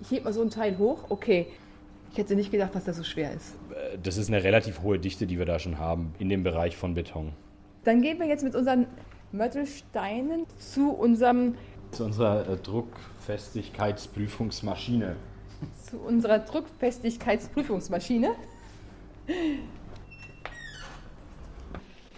Ich 0.00 0.12
hebe 0.12 0.26
mal 0.26 0.32
so 0.32 0.42
ein 0.42 0.50
Teil 0.50 0.78
hoch. 0.78 1.06
Okay. 1.08 1.48
Ich 2.12 2.18
hätte 2.18 2.36
nicht 2.36 2.52
gedacht, 2.52 2.76
dass 2.76 2.84
das 2.84 2.96
so 2.96 3.02
schwer 3.02 3.32
ist. 3.32 3.56
Das 4.04 4.16
ist 4.16 4.28
eine 4.28 4.44
relativ 4.44 4.82
hohe 4.84 5.00
Dichte, 5.00 5.26
die 5.26 5.36
wir 5.36 5.46
da 5.46 5.58
schon 5.58 5.80
haben 5.80 6.14
in 6.20 6.28
dem 6.28 6.44
Bereich 6.44 6.76
von 6.76 6.94
Beton. 6.94 7.32
Dann 7.82 8.02
gehen 8.02 8.20
wir 8.20 8.26
jetzt 8.28 8.44
mit 8.44 8.54
unseren 8.54 8.86
Mörtelsteinen 9.32 10.46
zu 10.58 10.92
unserem 10.92 11.56
zu 11.94 12.04
unserer 12.04 12.48
äh, 12.48 12.56
Druckfestigkeitsprüfungsmaschine. 12.56 15.16
Zu 15.88 15.98
unserer 15.98 16.40
Druckfestigkeitsprüfungsmaschine. 16.40 18.30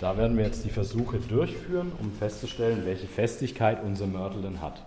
Da 0.00 0.16
werden 0.16 0.36
wir 0.36 0.44
jetzt 0.44 0.64
die 0.64 0.70
Versuche 0.70 1.18
durchführen, 1.18 1.92
um 2.00 2.10
festzustellen, 2.12 2.84
welche 2.84 3.06
Festigkeit 3.06 3.84
unser 3.84 4.06
Mörtel 4.06 4.42
denn 4.42 4.60
hat. 4.60 4.84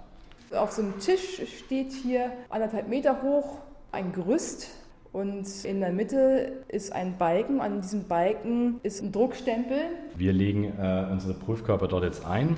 Auf 0.51 0.71
so 0.71 0.81
einem 0.81 0.99
Tisch 0.99 1.41
steht 1.59 1.93
hier 1.93 2.31
anderthalb 2.49 2.89
Meter 2.89 3.21
hoch 3.21 3.59
ein 3.91 4.11
Gerüst 4.11 4.67
und 5.11 5.47
in 5.63 5.79
der 5.79 5.91
Mitte 5.91 6.63
ist 6.67 6.91
ein 6.91 7.17
Balken. 7.17 7.61
An 7.61 7.81
diesem 7.81 8.07
Balken 8.07 8.79
ist 8.83 9.01
ein 9.01 9.11
Druckstempel. 9.11 9.79
Wir 10.15 10.33
legen 10.33 10.65
äh, 10.65 11.07
unsere 11.11 11.33
Prüfkörper 11.33 11.87
dort 11.87 12.03
jetzt 12.03 12.23
ein. 12.25 12.55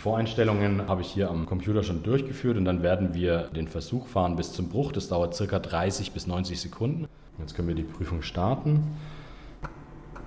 Voreinstellungen 0.00 0.88
habe 0.88 1.02
ich 1.02 1.08
hier 1.08 1.28
am 1.28 1.44
Computer 1.44 1.82
schon 1.82 2.02
durchgeführt 2.02 2.56
und 2.56 2.64
dann 2.64 2.82
werden 2.82 3.12
wir 3.12 3.50
den 3.54 3.68
Versuch 3.68 4.06
fahren 4.06 4.34
bis 4.34 4.54
zum 4.54 4.70
Bruch. 4.70 4.92
Das 4.92 5.08
dauert 5.08 5.34
circa 5.34 5.58
30 5.58 6.12
bis 6.12 6.26
90 6.26 6.58
Sekunden. 6.58 7.06
Jetzt 7.38 7.54
können 7.54 7.68
wir 7.68 7.74
die 7.74 7.82
Prüfung 7.82 8.22
starten. 8.22 8.82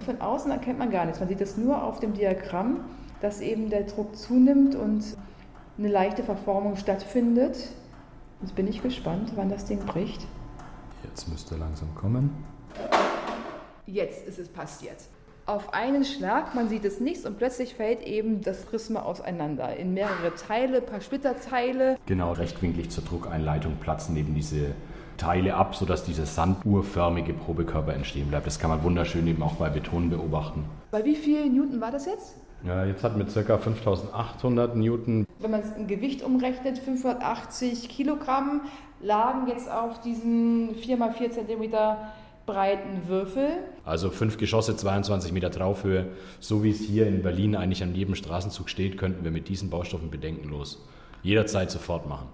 Von 0.05 0.21
außen 0.21 0.51
erkennt 0.51 0.77
man 0.77 0.91
gar 0.91 1.05
nichts. 1.05 1.19
Man 1.19 1.27
sieht 1.27 1.41
es 1.41 1.57
nur 1.57 1.81
auf 1.81 1.99
dem 1.99 2.13
Diagramm, 2.13 2.81
dass 3.19 3.41
eben 3.41 3.71
der 3.71 3.85
Druck 3.85 4.15
zunimmt 4.15 4.75
und 4.75 5.17
eine 5.79 5.87
leichte 5.87 6.21
Verformung 6.21 6.75
stattfindet. 6.75 7.69
Jetzt 8.41 8.53
bin 8.53 8.67
ich 8.67 8.83
gespannt, 8.83 9.31
wann 9.35 9.49
das 9.49 9.65
Ding 9.65 9.79
bricht. 9.79 10.27
Jetzt 11.03 11.27
müsste 11.29 11.55
langsam 11.55 11.95
kommen. 11.95 12.29
Jetzt 13.87 14.27
ist 14.27 14.37
es 14.37 14.49
passiert. 14.49 14.97
Auf 15.45 15.73
einen 15.73 16.05
Schlag, 16.05 16.55
man 16.55 16.69
sieht 16.69 16.85
es 16.85 17.01
nichts 17.01 17.25
und 17.25 17.37
plötzlich 17.37 17.75
fällt 17.75 18.01
eben 18.03 18.41
das 18.41 18.63
Prisma 18.63 19.01
auseinander 19.01 19.75
in 19.75 19.93
mehrere 19.93 20.33
Teile, 20.35 20.77
ein 20.77 20.85
paar 20.85 21.01
Splitterteile. 21.01 21.97
Genau, 22.05 22.31
rechtwinklig 22.31 22.91
zur 22.91 23.03
Druckeinleitung 23.03 23.75
platzen 23.75 24.15
eben 24.15 24.33
diese 24.33 24.67
Teile 25.17 25.55
ab, 25.55 25.75
sodass 25.75 26.05
dieser 26.05 26.25
sanduhrförmige 26.25 27.33
Probekörper 27.33 27.93
entstehen 27.93 28.29
bleibt. 28.29 28.47
Das 28.47 28.57
kann 28.57 28.69
man 28.69 28.83
wunderschön 28.83 29.27
eben 29.27 29.43
auch 29.43 29.55
bei 29.55 29.69
Beton 29.69 30.09
beobachten. 30.09 30.63
Bei 30.91 31.03
wie 31.03 31.15
viel 31.15 31.49
Newton 31.49 31.81
war 31.81 31.91
das 31.91 32.05
jetzt? 32.05 32.37
Ja, 32.65 32.85
jetzt 32.85 33.03
hat 33.03 33.17
mit 33.17 33.27
ca. 33.33 33.57
5800 33.57 34.77
Newton. 34.77 35.27
Wenn 35.39 35.51
man 35.51 35.59
es 35.59 35.75
in 35.75 35.87
Gewicht 35.87 36.23
umrechnet, 36.23 36.79
580 36.79 37.89
Kilogramm 37.89 38.61
lagen 39.01 39.49
jetzt 39.49 39.69
auf 39.69 39.99
diesen 39.99 40.73
4 40.75 40.97
x 40.97 41.17
4 41.17 41.31
Zentimeter 41.31 42.13
breiten 42.45 43.07
Würfel. 43.07 43.49
Also 43.85 44.09
fünf 44.09 44.37
Geschosse, 44.37 44.75
22 44.75 45.31
Meter 45.31 45.51
Traufhöhe. 45.51 46.07
So 46.39 46.63
wie 46.63 46.71
es 46.71 46.79
hier 46.79 47.07
in 47.07 47.21
Berlin 47.21 47.55
eigentlich 47.55 47.83
an 47.83 47.95
jedem 47.95 48.15
Straßenzug 48.15 48.69
steht, 48.69 48.97
könnten 48.97 49.23
wir 49.23 49.31
mit 49.31 49.49
diesen 49.49 49.69
Baustoffen 49.69 50.09
bedenkenlos 50.09 50.85
jederzeit 51.23 51.71
sofort 51.71 52.07
machen. 52.07 52.27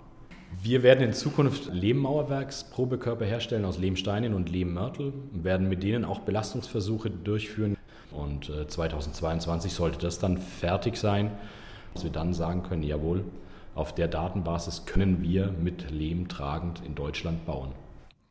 Wir 0.61 0.81
werden 0.81 1.01
in 1.01 1.13
Zukunft 1.13 1.71
Lehmmauerwerksprobekörper 1.71 3.23
herstellen 3.23 3.65
aus 3.65 3.77
Lehmsteinen 3.77 4.33
und 4.33 4.49
Lehmmörtel 4.49 5.13
und 5.31 5.43
werden 5.43 5.69
mit 5.69 5.83
denen 5.83 6.03
auch 6.03 6.21
Belastungsversuche 6.21 7.11
durchführen. 7.11 7.77
Und 8.11 8.51
2022 8.67 9.71
äh, 9.71 9.75
sollte 9.75 9.99
das 9.99 10.17
dann 10.17 10.39
fertig 10.39 10.97
sein, 10.97 11.31
dass 11.93 12.03
wir 12.03 12.11
dann 12.11 12.33
sagen 12.33 12.63
können, 12.63 12.81
jawohl, 12.81 13.23
auf 13.75 13.93
der 13.93 14.07
Datenbasis 14.07 14.85
können 14.85 15.21
wir 15.21 15.53
mit 15.61 15.91
Lehm 15.91 16.27
tragend 16.27 16.81
in 16.83 16.95
Deutschland 16.95 17.45
bauen. 17.45 17.71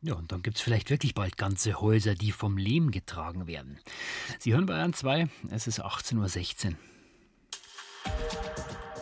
Ja, 0.01 0.13
und 0.13 0.31
dann 0.31 0.41
gibt 0.41 0.57
es 0.57 0.61
vielleicht 0.61 0.89
wirklich 0.89 1.13
bald 1.13 1.35
ganze 1.37 1.81
Häuser, 1.81 2.15
die 2.15 2.31
vom 2.31 2.57
Lehm 2.57 2.89
getragen 2.91 3.47
werden. 3.47 3.79
Sie 4.39 4.53
hören 4.53 4.65
Bayern 4.65 4.93
2, 4.93 5.27
es 5.49 5.67
ist 5.67 5.83
18.16 5.83 6.67
Uhr. 6.67 6.73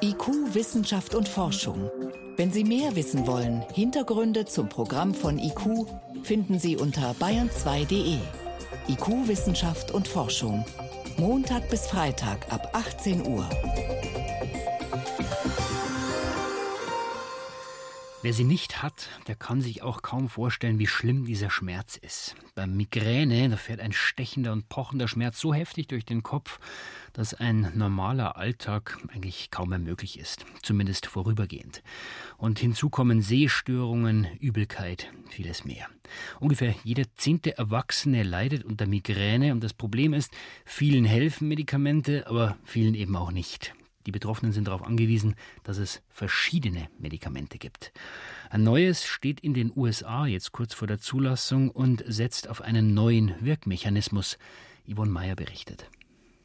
IQ, 0.02 0.54
Wissenschaft 0.54 1.14
und 1.14 1.28
Forschung. 1.28 1.92
Wenn 2.36 2.52
Sie 2.52 2.64
mehr 2.64 2.96
wissen 2.96 3.28
wollen, 3.28 3.64
Hintergründe 3.74 4.46
zum 4.46 4.70
Programm 4.70 5.14
von 5.14 5.38
IQ 5.40 5.88
finden 6.24 6.60
Sie 6.60 6.76
unter 6.76 7.12
bayern2.de. 7.14 8.18
IQ, 8.88 9.28
Wissenschaft 9.28 9.92
und 9.92 10.08
Forschung. 10.08 10.66
Montag 11.18 11.70
bis 11.70 11.88
Freitag 11.88 12.52
ab 12.52 12.70
18 12.74 13.26
Uhr. 13.26 13.48
Wer 18.24 18.34
sie 18.34 18.46
nicht 18.46 18.82
hat, 18.82 19.10
der 19.28 19.36
kann 19.36 19.62
sich 19.62 19.84
auch 19.84 20.02
kaum 20.02 20.28
vorstellen, 20.28 20.80
wie 20.80 20.88
schlimm 20.88 21.26
dieser 21.26 21.52
Schmerz 21.52 21.98
ist. 21.98 22.36
Beim 22.56 22.76
Migräne, 22.76 23.48
da 23.48 23.58
fährt 23.58 23.80
ein 23.80 23.92
stechender 23.92 24.54
und 24.54 24.70
pochender 24.70 25.08
Schmerz 25.08 25.40
so 25.40 25.54
heftig 25.54 25.88
durch 25.88 26.04
den 26.04 26.24
Kopf, 26.24 26.60
dass 27.14 27.36
ein 27.36 27.72
normaler 27.76 28.36
Alltag 28.36 28.98
eigentlich 29.14 29.52
kaum 29.52 29.70
mehr 29.70 29.78
möglich 29.78 30.18
ist, 30.18 30.46
zumindest 30.64 31.06
vorübergehend. 31.06 31.84
Und 32.38 32.58
hinzu 32.58 32.90
kommen 32.90 33.22
Sehstörungen, 33.22 34.26
Übelkeit, 34.40 35.12
vieles 35.30 35.64
mehr. 35.64 35.88
Ungefähr 36.40 36.74
jeder 36.84 37.04
zehnte 37.18 37.56
Erwachsene 37.56 38.24
leidet 38.24 38.64
unter 38.64 38.88
Migräne 38.88 39.52
und 39.52 39.64
das 39.64 39.74
Problem 39.76 40.14
ist, 40.14 40.32
vielen 40.66 41.06
helfen 41.06 41.48
Medikamente, 41.48 42.26
aber 42.26 42.58
vielen 42.64 42.96
eben 42.96 43.16
auch 43.16 43.32
nicht. 43.32 43.76
Die 44.08 44.12
Betroffenen 44.14 44.54
sind 44.54 44.70
darauf 44.70 44.84
angewiesen, 44.84 45.36
dass 45.66 45.78
es 45.78 46.02
verschiedene 46.08 46.88
Medikamente 46.98 47.58
gibt. 47.58 47.92
Ein 48.50 48.64
neues 48.64 49.04
steht 49.04 49.42
in 49.42 49.54
den 49.54 49.70
USA 49.76 50.26
jetzt 50.26 50.54
kurz 50.54 50.74
vor 50.74 50.88
der 50.88 50.98
Zulassung 50.98 51.70
und 51.70 52.06
setzt 52.08 52.48
auf 52.48 52.62
einen 52.62 52.94
neuen 52.94 53.36
Wirkmechanismus. 53.42 54.38
Yvonne 54.90 55.12
Meyer 55.12 55.36
berichtet. 55.36 55.90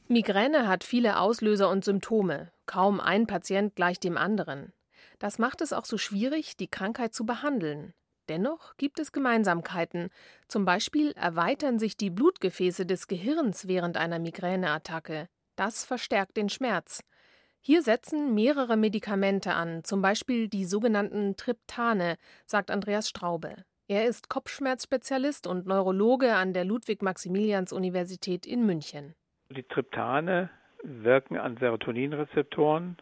Migräne 0.09 0.67
hat 0.67 0.83
viele 0.83 1.21
Auslöser 1.21 1.71
und 1.71 1.85
Symptome. 1.85 2.51
Kaum 2.67 2.99
ein 2.99 3.29
Patient 3.29 3.77
gleich 3.77 4.01
dem 4.01 4.17
anderen. 4.17 4.73
Das 5.21 5.39
macht 5.39 5.61
es 5.61 5.73
auch 5.73 5.85
so 5.85 5.99
schwierig, 5.99 6.57
die 6.57 6.67
Krankheit 6.67 7.15
zu 7.15 7.25
behandeln. 7.25 7.95
Dennoch 8.29 8.77
gibt 8.77 8.99
es 8.99 9.13
Gemeinsamkeiten. 9.13 10.09
Zum 10.49 10.65
Beispiel 10.65 11.13
erweitern 11.13 11.79
sich 11.79 11.97
die 11.97 12.11
Blutgefäße 12.11 12.87
des 12.87 13.07
Gehirns 13.07 13.69
während 13.69 13.97
einer 13.97 14.19
Migräneattacke. 14.19 15.29
Das 15.55 15.85
verstärkt 15.85 16.37
den 16.37 16.49
Schmerz. 16.49 17.03
Hier 17.65 17.83
setzen 17.83 18.35
mehrere 18.35 18.77
Medikamente 18.77 19.55
an, 19.55 19.85
zum 19.85 20.03
Beispiel 20.03 20.49
die 20.49 20.65
sogenannten 20.65 21.37
Triptane, 21.37 22.17
sagt 22.45 22.73
Andreas 22.73 23.09
Straube. 23.09 23.55
Er 23.87 24.05
ist 24.07 24.29
Kopfschmerzspezialist 24.29 25.47
und 25.47 25.69
Neurologe 25.69 26.35
an 26.35 26.55
der 26.55 26.65
Ludwig-Maximilians-Universität 26.65 28.47
in 28.47 28.67
München. 28.67 29.15
Die 29.51 29.63
Triptane 29.63 30.51
wirken 30.83 31.37
an 31.37 31.57
Serotoninrezeptoren 31.57 32.97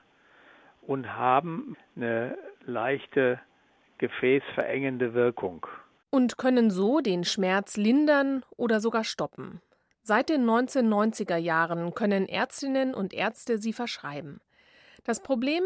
und 0.82 1.08
haben 1.08 1.78
eine 1.96 2.36
leichte 2.66 3.40
gefäßverengende 3.96 5.14
Wirkung. 5.14 5.66
Und 6.10 6.36
können 6.36 6.70
so 6.70 7.00
den 7.00 7.24
Schmerz 7.24 7.78
lindern 7.78 8.44
oder 8.58 8.80
sogar 8.80 9.04
stoppen. 9.04 9.62
Seit 10.02 10.28
den 10.28 10.44
1990er 10.44 11.36
Jahren 11.36 11.94
können 11.94 12.28
Ärztinnen 12.28 12.92
und 12.92 13.14
Ärzte 13.14 13.56
sie 13.56 13.72
verschreiben. 13.72 14.42
Das 15.04 15.22
Problem? 15.22 15.62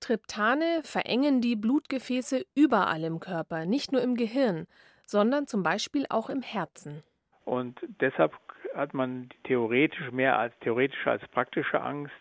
Triptane 0.00 0.80
verengen 0.82 1.40
die 1.40 1.56
Blutgefäße 1.56 2.44
überall 2.54 3.04
im 3.04 3.20
Körper, 3.20 3.66
nicht 3.66 3.92
nur 3.92 4.02
im 4.02 4.16
Gehirn, 4.16 4.66
sondern 5.06 5.46
zum 5.46 5.62
Beispiel 5.62 6.06
auch 6.08 6.28
im 6.28 6.42
Herzen. 6.42 7.02
Und 7.44 7.80
deshalb 8.00 8.32
hat 8.74 8.94
man 8.94 9.28
theoretisch 9.44 10.10
mehr 10.10 10.38
als 10.38 10.54
theoretische 10.60 11.10
als 11.10 11.22
praktische 11.28 11.80
Angst, 11.80 12.12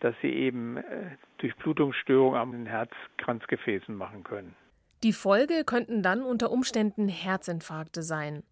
dass 0.00 0.14
sie 0.20 0.30
eben 0.30 0.78
äh, 0.78 1.16
Durchblutungsstörungen 1.38 2.40
am 2.40 2.66
Herzkranzgefäßen 2.66 3.94
machen 3.94 4.24
können. 4.24 4.54
Die 5.02 5.12
Folge 5.12 5.64
könnten 5.64 6.02
dann 6.02 6.22
unter 6.22 6.50
Umständen 6.50 7.08
Herzinfarkte 7.08 8.02
sein. 8.02 8.42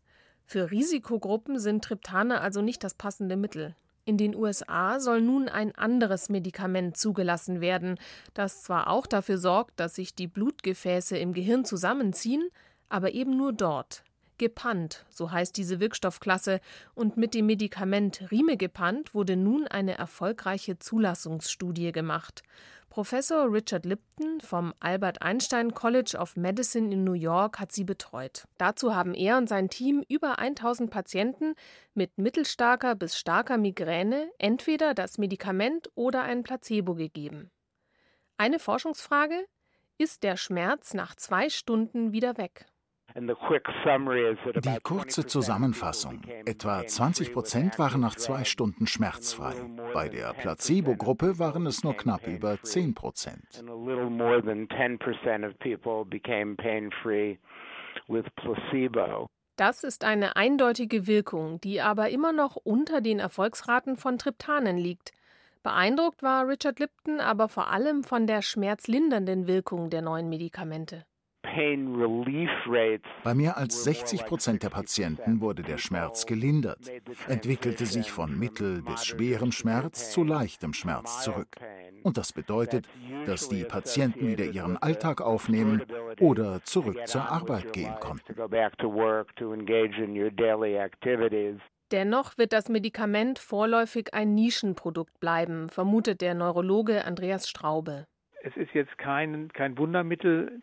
Für 0.47 0.71
Risikogruppen 0.71 1.59
sind 1.59 1.85
Triptane 1.85 2.41
also 2.41 2.61
nicht 2.61 2.85
das 2.85 2.95
passende 2.95 3.37
Mittel. 3.37 3.75
In 4.07 4.19
den 4.19 4.37
USA 4.37 5.01
soll 5.01 5.23
nun 5.23 5.49
ein 5.49 5.75
anderes 5.75 6.29
Medikament 6.29 6.97
zugelassen 6.97 7.63
werden, 7.63 7.99
das 8.35 8.63
zwar 8.63 8.89
auch 8.89 9.07
dafür 9.07 9.39
sorgt, 9.39 9.81
dass 9.81 9.95
sich 9.95 10.15
die 10.15 10.27
Blutgefäße 10.27 11.17
im 11.17 11.33
Gehirn 11.33 11.65
zusammenziehen, 11.65 12.51
aber 12.91 13.13
eben 13.13 13.37
nur 13.37 13.55
dort. 13.55 14.05
Gepant, 14.37 15.07
so 15.09 15.31
heißt 15.31 15.57
diese 15.57 15.81
Wirkstoffklasse, 15.81 16.61
und 16.95 17.17
mit 17.17 17.35
dem 17.35 17.47
Medikament 17.47 18.31
Rimegepant 18.31 19.15
wurde 19.15 19.37
nun 19.37 19.69
eine 19.69 19.97
erfolgreiche 19.97 20.79
Zulassungsstudie 20.79 21.93
gemacht. 21.93 22.43
Professor 22.95 23.53
Richard 23.53 23.85
Lipton 23.87 24.41
vom 24.41 24.73
Albert 24.79 25.21
Einstein 25.21 25.75
College 25.75 26.17
of 26.17 26.37
Medicine 26.37 26.93
in 26.95 27.03
New 27.03 27.15
York 27.15 27.59
hat 27.59 27.73
sie 27.73 27.83
betreut. 27.83 28.47
Dazu 28.57 28.95
haben 28.95 29.15
er 29.15 29.37
und 29.37 29.49
sein 29.49 29.69
Team 29.69 30.05
über 30.09 30.39
1000 30.39 30.93
Patienten 30.93 31.57
mit 31.95 32.17
mittelstarker 32.19 32.95
bis 32.95 33.19
starker 33.19 33.59
Migräne 33.59 34.31
entweder 34.39 34.95
das 34.95 35.19
Medikament 35.19 35.91
oder 35.97 36.23
ein 36.23 36.45
Placebo 36.45 36.95
gegeben. 36.95 37.51
Eine 38.37 38.61
Forschungsfrage: 38.61 39.45
Ist 39.99 40.23
der 40.23 40.37
Schmerz 40.37 40.95
nach 40.95 41.17
zwei 41.17 41.51
Stunden 41.51 42.13
wieder 42.13 42.37
weg? 42.37 42.65
Die 43.17 44.79
kurze 44.83 45.25
Zusammenfassung. 45.27 46.23
Etwa 46.45 46.85
20 46.85 47.33
Prozent 47.33 47.79
waren 47.79 48.01
nach 48.01 48.17
zwei 48.17 48.43
Stunden 48.43 48.89
schmerzfrei. 48.89 49.55
Bei 49.93 50.09
der 50.09 50.33
Placebo-Gruppe 50.33 51.39
waren 51.39 51.67
es 51.67 51.85
nur 51.85 51.97
knapp 51.97 52.27
über 52.27 52.61
10 52.61 52.95
Prozent. 52.95 53.63
Das 59.57 59.85
ist 59.85 60.05
eine 60.05 60.35
eindeutige 60.35 61.07
Wirkung, 61.07 61.61
die 61.61 61.81
aber 61.81 62.11
immer 62.11 62.33
noch 62.33 62.57
unter 62.57 63.01
den 63.01 63.21
Erfolgsraten 63.21 63.97
von 63.97 64.19
Triptanen 64.19 64.77
liegt. 64.77 65.13
Beeindruckt 65.63 66.25
war 66.25 66.49
Richard 66.49 66.81
Lipton 66.81 67.21
aber 67.21 67.49
vor 67.49 67.71
allem 67.71 68.03
von 68.03 68.27
der 68.27 68.43
schmerzlindernden 68.43 69.47
Wirkung 69.47 69.89
der 69.89 70.03
neuen 70.03 70.29
Medikamente. 70.29 71.07
Bei 73.23 73.35
mehr 73.35 73.57
als 73.57 73.85
60 73.85 74.25
Prozent 74.25 74.63
der 74.63 74.71
Patienten 74.71 75.41
wurde 75.41 75.63
der 75.63 75.79
Schmerz 75.79 76.27
gelindert, 76.27 76.91
entwickelte 77.29 77.87
sich 77.87 78.11
von 78.11 78.39
mittel- 78.39 78.83
bis 78.83 79.05
schwerem 79.05 79.53
Schmerz 79.53 80.11
zu 80.11 80.25
leichtem 80.25 80.73
Schmerz 80.73 81.23
zurück. 81.23 81.57
Und 82.03 82.17
das 82.17 82.33
bedeutet, 82.33 82.89
dass 83.27 83.49
die 83.49 83.65
Patienten 83.65 84.27
wieder 84.29 84.45
ihren 84.45 84.77
Alltag 84.77 85.21
aufnehmen 85.21 85.83
oder 86.21 86.63
zurück 86.65 87.07
zur 87.07 87.31
Arbeit 87.31 87.73
gehen 87.73 87.95
konnten. 88.01 88.35
Dennoch 91.91 92.39
wird 92.39 92.53
das 92.53 92.69
Medikament 92.69 93.39
vorläufig 93.39 94.15
ein 94.15 94.35
Nischenprodukt 94.35 95.21
bleiben, 95.21 95.69
vermutet 95.69 96.23
der 96.23 96.35
Neurologe 96.35 97.05
Andreas 97.05 97.49
Straube. 97.49 98.07
Es 98.43 98.57
ist 98.57 98.75
jetzt 98.75 98.99
kein, 98.99 99.49
kein 99.53 99.79
Wundermittel. 99.79 100.61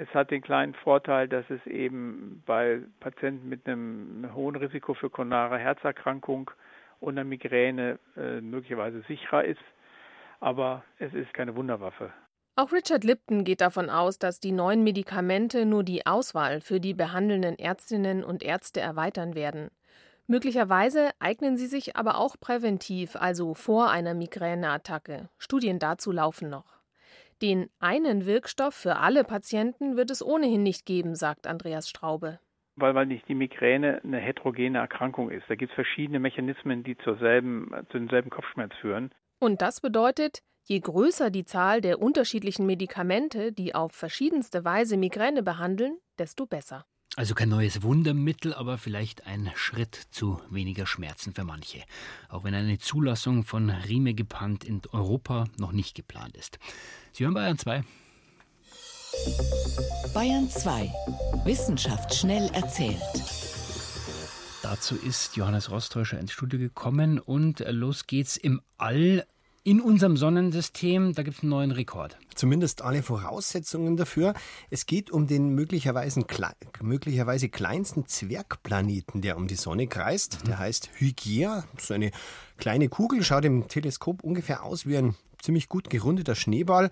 Es 0.00 0.08
hat 0.14 0.30
den 0.30 0.42
kleinen 0.42 0.74
Vorteil, 0.74 1.26
dass 1.26 1.44
es 1.50 1.66
eben 1.66 2.44
bei 2.46 2.82
Patienten 3.00 3.48
mit 3.48 3.66
einem 3.66 4.32
hohen 4.32 4.54
Risiko 4.54 4.94
für 4.94 5.10
koronare 5.10 5.58
Herzerkrankung 5.58 6.52
und 7.00 7.18
einer 7.18 7.24
Migräne 7.24 7.98
äh, 8.16 8.40
möglicherweise 8.40 9.02
sicherer 9.08 9.44
ist. 9.44 9.60
Aber 10.38 10.84
es 11.00 11.12
ist 11.14 11.34
keine 11.34 11.56
Wunderwaffe. 11.56 12.12
Auch 12.54 12.70
Richard 12.70 13.02
Lipton 13.02 13.42
geht 13.42 13.60
davon 13.60 13.90
aus, 13.90 14.20
dass 14.20 14.38
die 14.38 14.52
neuen 14.52 14.84
Medikamente 14.84 15.66
nur 15.66 15.82
die 15.82 16.06
Auswahl 16.06 16.60
für 16.60 16.78
die 16.78 16.94
behandelnden 16.94 17.58
Ärztinnen 17.58 18.22
und 18.22 18.44
Ärzte 18.44 18.80
erweitern 18.80 19.34
werden. 19.34 19.68
Möglicherweise 20.28 21.10
eignen 21.18 21.56
sie 21.56 21.66
sich 21.66 21.96
aber 21.96 22.18
auch 22.18 22.36
präventiv, 22.38 23.16
also 23.16 23.54
vor 23.54 23.90
einer 23.90 24.14
Migräneattacke. 24.14 25.28
Studien 25.38 25.80
dazu 25.80 26.12
laufen 26.12 26.50
noch. 26.50 26.77
Den 27.40 27.70
einen 27.78 28.26
Wirkstoff 28.26 28.74
für 28.74 28.96
alle 28.96 29.22
Patienten 29.22 29.96
wird 29.96 30.10
es 30.10 30.24
ohnehin 30.24 30.64
nicht 30.64 30.86
geben, 30.86 31.14
sagt 31.14 31.46
Andreas 31.46 31.88
Straube. 31.88 32.40
Weil, 32.74 32.94
weil 32.94 33.06
nicht 33.06 33.28
die 33.28 33.34
Migräne 33.34 34.00
eine 34.02 34.18
heterogene 34.18 34.78
Erkrankung 34.78 35.30
ist. 35.30 35.44
Da 35.48 35.54
gibt 35.54 35.70
es 35.70 35.74
verschiedene 35.74 36.18
Mechanismen, 36.18 36.82
die 36.82 36.96
zur 36.98 37.16
selben, 37.18 37.70
zu 37.90 37.98
demselben 37.98 38.30
Kopfschmerz 38.30 38.72
führen. 38.80 39.12
Und 39.40 39.62
das 39.62 39.80
bedeutet, 39.80 40.42
je 40.64 40.80
größer 40.80 41.30
die 41.30 41.44
Zahl 41.44 41.80
der 41.80 42.00
unterschiedlichen 42.00 42.66
Medikamente, 42.66 43.52
die 43.52 43.74
auf 43.74 43.92
verschiedenste 43.92 44.64
Weise 44.64 44.96
Migräne 44.96 45.42
behandeln, 45.44 45.98
desto 46.18 46.46
besser. 46.46 46.86
Also 47.16 47.34
kein 47.34 47.48
neues 47.48 47.82
Wundermittel, 47.82 48.54
aber 48.54 48.78
vielleicht 48.78 49.26
ein 49.26 49.50
Schritt 49.56 49.94
zu 49.94 50.40
weniger 50.50 50.86
Schmerzen 50.86 51.34
für 51.34 51.42
manche. 51.42 51.82
Auch 52.28 52.44
wenn 52.44 52.54
eine 52.54 52.78
Zulassung 52.78 53.44
von 53.44 53.70
Rimegepant 53.70 54.62
in 54.62 54.82
Europa 54.92 55.46
noch 55.58 55.72
nicht 55.72 55.96
geplant 55.96 56.36
ist. 56.36 56.58
Sie 57.18 57.24
hören 57.24 57.34
Bayern 57.34 57.58
2. 57.58 57.82
Bayern 60.14 60.48
2. 60.48 60.88
Wissenschaft 61.44 62.14
schnell 62.14 62.48
erzählt. 62.54 63.02
Dazu 64.62 64.94
ist 64.94 65.34
Johannes 65.34 65.68
Rostäuscher 65.72 66.20
ins 66.20 66.30
Studio 66.30 66.60
gekommen 66.60 67.18
und 67.18 67.64
los 67.70 68.06
geht's 68.06 68.36
im 68.36 68.60
All 68.76 69.26
in 69.64 69.80
unserem 69.80 70.16
Sonnensystem, 70.16 71.12
da 71.12 71.24
gibt 71.24 71.38
es 71.38 71.42
einen 71.42 71.50
neuen 71.50 71.72
Rekord. 71.72 72.16
Zumindest 72.36 72.82
alle 72.82 73.02
Voraussetzungen 73.02 73.96
dafür. 73.96 74.34
Es 74.70 74.86
geht 74.86 75.10
um 75.10 75.26
den 75.26 75.56
möglicherweise, 75.56 76.24
möglicherweise 76.80 77.48
kleinsten 77.48 78.06
Zwergplaneten, 78.06 79.22
der 79.22 79.36
um 79.38 79.48
die 79.48 79.56
Sonne 79.56 79.88
kreist. 79.88 80.46
Der 80.46 80.60
heißt 80.60 80.90
Hygiea. 80.94 81.64
So 81.80 81.94
eine 81.94 82.12
kleine 82.58 82.88
Kugel, 82.88 83.24
schaut 83.24 83.44
im 83.44 83.66
Teleskop 83.66 84.22
ungefähr 84.22 84.62
aus 84.62 84.86
wie 84.86 84.98
ein 84.98 85.16
ziemlich 85.42 85.68
gut 85.68 85.90
gerundeter 85.90 86.34
Schneeball 86.34 86.90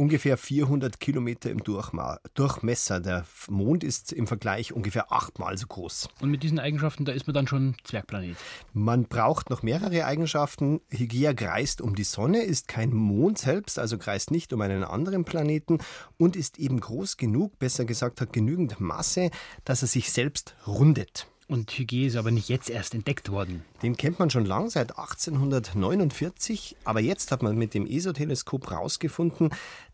ungefähr 0.00 0.38
400 0.38 0.98
Kilometer 0.98 1.50
im 1.50 1.62
Durchmesser. 1.62 3.00
Der 3.00 3.26
Mond 3.48 3.84
ist 3.84 4.12
im 4.12 4.26
Vergleich 4.26 4.72
ungefähr 4.72 5.12
achtmal 5.12 5.58
so 5.58 5.66
groß. 5.66 6.08
Und 6.22 6.30
mit 6.30 6.42
diesen 6.42 6.58
Eigenschaften, 6.58 7.04
da 7.04 7.12
ist 7.12 7.26
man 7.26 7.34
dann 7.34 7.46
schon 7.46 7.76
Zwergplanet. 7.84 8.36
Man 8.72 9.04
braucht 9.04 9.50
noch 9.50 9.62
mehrere 9.62 10.06
Eigenschaften. 10.06 10.80
Hygiea 10.88 11.34
kreist 11.34 11.82
um 11.82 11.94
die 11.94 12.04
Sonne, 12.04 12.42
ist 12.42 12.66
kein 12.66 12.94
Mond 12.94 13.36
selbst, 13.38 13.78
also 13.78 13.98
kreist 13.98 14.30
nicht 14.30 14.54
um 14.54 14.62
einen 14.62 14.84
anderen 14.84 15.24
Planeten 15.24 15.78
und 16.16 16.34
ist 16.34 16.58
eben 16.58 16.80
groß 16.80 17.18
genug, 17.18 17.58
besser 17.58 17.84
gesagt 17.84 18.22
hat 18.22 18.32
genügend 18.32 18.80
Masse, 18.80 19.30
dass 19.64 19.82
er 19.82 19.88
sich 19.88 20.10
selbst 20.10 20.56
rundet. 20.66 21.26
Und 21.50 21.68
Hygiea 21.76 22.06
ist 22.06 22.14
aber 22.14 22.30
nicht 22.30 22.48
jetzt 22.48 22.70
erst 22.70 22.94
entdeckt 22.94 23.28
worden. 23.32 23.64
Den 23.82 23.96
kennt 23.96 24.20
man 24.20 24.30
schon 24.30 24.44
lang, 24.44 24.70
seit 24.70 24.96
1849. 24.96 26.76
Aber 26.84 27.00
jetzt 27.00 27.32
hat 27.32 27.42
man 27.42 27.56
mit 27.56 27.74
dem 27.74 27.88
ESO-Teleskop 27.88 28.70
herausgefunden, 28.70 29.50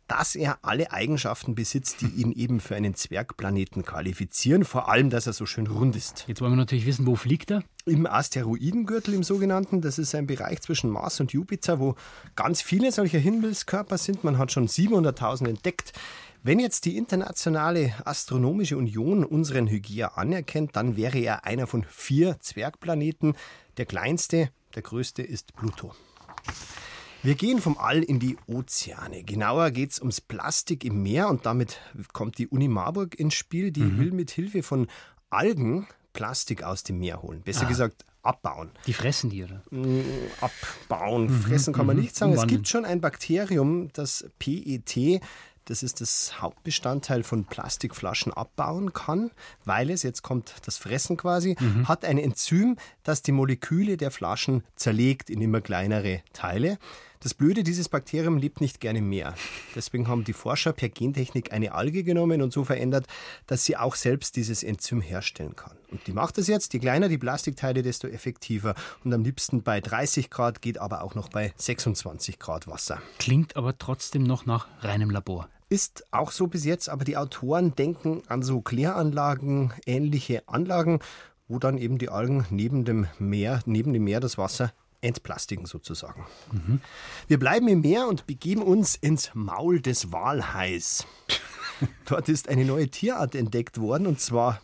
dass 0.06 0.34
er 0.34 0.58
alle 0.60 0.92
Eigenschaften 0.92 1.54
besitzt, 1.54 2.02
die 2.02 2.08
ihn 2.20 2.32
eben 2.32 2.60
für 2.60 2.76
einen 2.76 2.94
Zwergplaneten 2.94 3.86
qualifizieren. 3.86 4.66
Vor 4.66 4.90
allem, 4.90 5.08
dass 5.08 5.26
er 5.26 5.32
so 5.32 5.46
schön 5.46 5.66
rund 5.66 5.96
ist. 5.96 6.26
Jetzt 6.28 6.42
wollen 6.42 6.52
wir 6.52 6.56
natürlich 6.56 6.84
wissen, 6.84 7.06
wo 7.06 7.16
fliegt 7.16 7.50
er? 7.50 7.62
Im 7.86 8.06
Asteroidengürtel, 8.06 9.14
im 9.14 9.22
sogenannten. 9.22 9.80
Das 9.80 9.98
ist 9.98 10.14
ein 10.14 10.26
Bereich 10.26 10.60
zwischen 10.60 10.90
Mars 10.90 11.20
und 11.20 11.32
Jupiter, 11.32 11.80
wo 11.80 11.96
ganz 12.34 12.60
viele 12.60 12.92
solcher 12.92 13.18
Himmelskörper 13.18 13.96
sind. 13.96 14.24
Man 14.24 14.36
hat 14.36 14.52
schon 14.52 14.68
700.000 14.68 15.48
entdeckt. 15.48 15.94
Wenn 16.46 16.60
jetzt 16.60 16.84
die 16.84 16.96
Internationale 16.96 17.92
Astronomische 18.04 18.76
Union 18.76 19.24
unseren 19.24 19.66
Hygiea 19.66 20.12
anerkennt, 20.14 20.76
dann 20.76 20.94
wäre 20.94 21.18
er 21.18 21.44
einer 21.44 21.66
von 21.66 21.82
vier 21.82 22.38
Zwergplaneten. 22.38 23.34
Der 23.78 23.84
kleinste, 23.84 24.50
der 24.76 24.82
größte 24.82 25.22
ist 25.24 25.56
Pluto. 25.56 25.92
Wir 27.24 27.34
gehen 27.34 27.60
vom 27.60 27.76
All 27.78 28.00
in 28.00 28.20
die 28.20 28.36
Ozeane. 28.46 29.24
Genauer 29.24 29.72
geht 29.72 29.90
es 29.90 29.98
ums 29.98 30.20
Plastik 30.20 30.84
im 30.84 31.02
Meer 31.02 31.30
und 31.30 31.46
damit 31.46 31.80
kommt 32.12 32.38
die 32.38 32.46
Uni 32.46 32.68
Marburg 32.68 33.18
ins 33.18 33.34
Spiel. 33.34 33.72
Die 33.72 33.80
mhm. 33.80 33.98
will 33.98 34.12
mit 34.12 34.30
Hilfe 34.30 34.62
von 34.62 34.86
Algen 35.30 35.88
Plastik 36.12 36.62
aus 36.62 36.84
dem 36.84 37.00
Meer 37.00 37.22
holen. 37.22 37.42
Besser 37.42 37.66
ah. 37.66 37.68
gesagt, 37.68 38.04
abbauen. 38.22 38.70
Die 38.86 38.92
fressen 38.92 39.30
die, 39.30 39.42
oder? 39.42 39.64
Mm, 39.70 40.00
abbauen. 40.40 41.24
Mhm. 41.24 41.40
Fressen 41.40 41.74
kann 41.74 41.86
man 41.86 41.96
mhm. 41.96 42.02
nicht 42.02 42.14
sagen. 42.14 42.34
Es 42.34 42.46
gibt 42.46 42.68
schon 42.68 42.84
ein 42.84 43.00
Bakterium, 43.00 43.88
das 43.94 44.30
PET, 44.38 45.20
das 45.66 45.82
ist 45.82 46.00
das 46.00 46.40
Hauptbestandteil 46.40 47.22
von 47.22 47.44
Plastikflaschen 47.44 48.32
abbauen 48.32 48.92
kann, 48.92 49.30
weil 49.64 49.90
es, 49.90 50.02
jetzt 50.02 50.22
kommt 50.22 50.54
das 50.64 50.78
Fressen 50.78 51.16
quasi, 51.16 51.56
mhm. 51.58 51.88
hat 51.88 52.04
ein 52.04 52.18
Enzym, 52.18 52.76
das 53.02 53.22
die 53.22 53.32
Moleküle 53.32 53.96
der 53.96 54.10
Flaschen 54.10 54.62
zerlegt 54.76 55.28
in 55.28 55.40
immer 55.40 55.60
kleinere 55.60 56.22
Teile. 56.32 56.78
Das 57.20 57.34
Blöde, 57.34 57.64
dieses 57.64 57.88
Bakterium 57.88 58.36
lebt 58.36 58.60
nicht 58.60 58.78
gerne 58.78 59.00
mehr. 59.00 59.34
Deswegen 59.74 60.06
haben 60.06 60.22
die 60.22 60.32
Forscher 60.32 60.72
per 60.72 60.88
Gentechnik 60.88 61.52
eine 61.52 61.72
Alge 61.72 62.04
genommen 62.04 62.42
und 62.42 62.52
so 62.52 62.62
verändert, 62.62 63.06
dass 63.48 63.64
sie 63.64 63.76
auch 63.76 63.96
selbst 63.96 64.36
dieses 64.36 64.62
Enzym 64.62 65.00
herstellen 65.00 65.56
kann. 65.56 65.76
Und 65.90 66.06
die 66.06 66.12
macht 66.12 66.38
das 66.38 66.46
jetzt. 66.46 66.72
Je 66.74 66.78
kleiner 66.78 67.08
die 67.08 67.18
Plastikteile, 67.18 67.82
desto 67.82 68.06
effektiver. 68.06 68.74
Und 69.02 69.12
am 69.12 69.24
liebsten 69.24 69.62
bei 69.62 69.80
30 69.80 70.30
Grad, 70.30 70.62
geht 70.62 70.78
aber 70.78 71.02
auch 71.02 71.14
noch 71.14 71.28
bei 71.28 71.52
26 71.56 72.38
Grad 72.38 72.68
Wasser. 72.68 73.00
Klingt 73.18 73.56
aber 73.56 73.76
trotzdem 73.78 74.22
noch 74.22 74.46
nach 74.46 74.68
reinem 74.82 75.10
Labor. 75.10 75.48
Ist 75.68 76.04
auch 76.12 76.30
so 76.30 76.46
bis 76.46 76.64
jetzt, 76.64 76.88
aber 76.88 77.04
die 77.04 77.16
Autoren 77.16 77.74
denken 77.74 78.22
an 78.28 78.42
so 78.42 78.60
Kläranlagen, 78.60 79.72
ähnliche 79.84 80.48
Anlagen, 80.48 81.00
wo 81.48 81.58
dann 81.58 81.78
eben 81.78 81.98
die 81.98 82.08
Algen 82.08 82.46
neben 82.50 82.84
dem 82.84 83.08
Meer, 83.18 83.62
neben 83.66 83.92
dem 83.92 84.04
Meer 84.04 84.20
das 84.20 84.38
Wasser 84.38 84.72
entplastiken 85.00 85.66
sozusagen. 85.66 86.24
Mhm. 86.52 86.80
Wir 87.26 87.38
bleiben 87.38 87.68
im 87.68 87.80
Meer 87.80 88.06
und 88.06 88.26
begeben 88.26 88.62
uns 88.62 88.94
ins 88.94 89.30
Maul 89.34 89.80
des 89.80 90.12
Walhais. 90.12 91.06
Dort 92.06 92.28
ist 92.28 92.48
eine 92.48 92.64
neue 92.64 92.88
Tierart 92.88 93.34
entdeckt 93.34 93.80
worden 93.80 94.06
und 94.06 94.20
zwar 94.20 94.60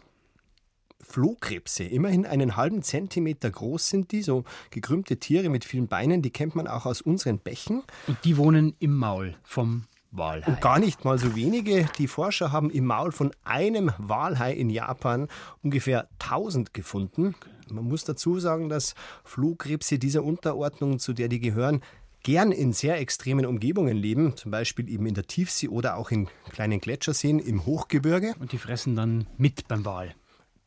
Flohkrebse. 1.00 1.84
Immerhin 1.84 2.26
einen 2.26 2.56
halben 2.56 2.82
Zentimeter 2.82 3.50
groß 3.50 3.88
sind 3.88 4.12
die, 4.12 4.22
so 4.22 4.44
gekrümmte 4.70 5.18
Tiere 5.18 5.48
mit 5.48 5.64
vielen 5.64 5.88
Beinen, 5.88 6.22
die 6.22 6.30
kennt 6.30 6.54
man 6.54 6.68
auch 6.68 6.86
aus 6.86 7.02
unseren 7.02 7.38
Bächen. 7.38 7.82
Und 8.06 8.18
die 8.24 8.36
wohnen 8.36 8.74
im 8.78 8.96
Maul 8.96 9.36
vom 9.42 9.84
Walhai. 10.12 10.46
Und 10.46 10.60
gar 10.60 10.78
nicht 10.78 11.04
mal 11.04 11.18
so 11.18 11.34
wenige. 11.34 11.88
Die 11.98 12.06
Forscher 12.06 12.52
haben 12.52 12.70
im 12.70 12.84
Maul 12.84 13.12
von 13.12 13.32
einem 13.44 13.92
Walhai 13.98 14.52
in 14.52 14.70
Japan 14.70 15.28
ungefähr 15.62 16.08
1000 16.20 16.74
gefunden. 16.74 17.34
Man 17.70 17.88
muss 17.88 18.04
dazu 18.04 18.38
sagen, 18.38 18.68
dass 18.68 18.94
Flohkrebse 19.24 19.98
dieser 19.98 20.22
Unterordnung, 20.22 20.98
zu 20.98 21.14
der 21.14 21.28
die 21.28 21.40
gehören, 21.40 21.80
gern 22.22 22.52
in 22.52 22.72
sehr 22.72 23.00
extremen 23.00 23.46
Umgebungen 23.46 23.96
leben, 23.96 24.36
zum 24.36 24.50
Beispiel 24.50 24.88
eben 24.88 25.06
in 25.06 25.14
der 25.14 25.26
Tiefsee 25.26 25.68
oder 25.68 25.96
auch 25.96 26.10
in 26.10 26.28
kleinen 26.50 26.80
Gletscherseen 26.80 27.38
im 27.38 27.66
Hochgebirge. 27.66 28.34
Und 28.38 28.52
die 28.52 28.58
fressen 28.58 28.94
dann 28.94 29.26
mit 29.38 29.66
beim 29.66 29.84
Wal. 29.84 30.14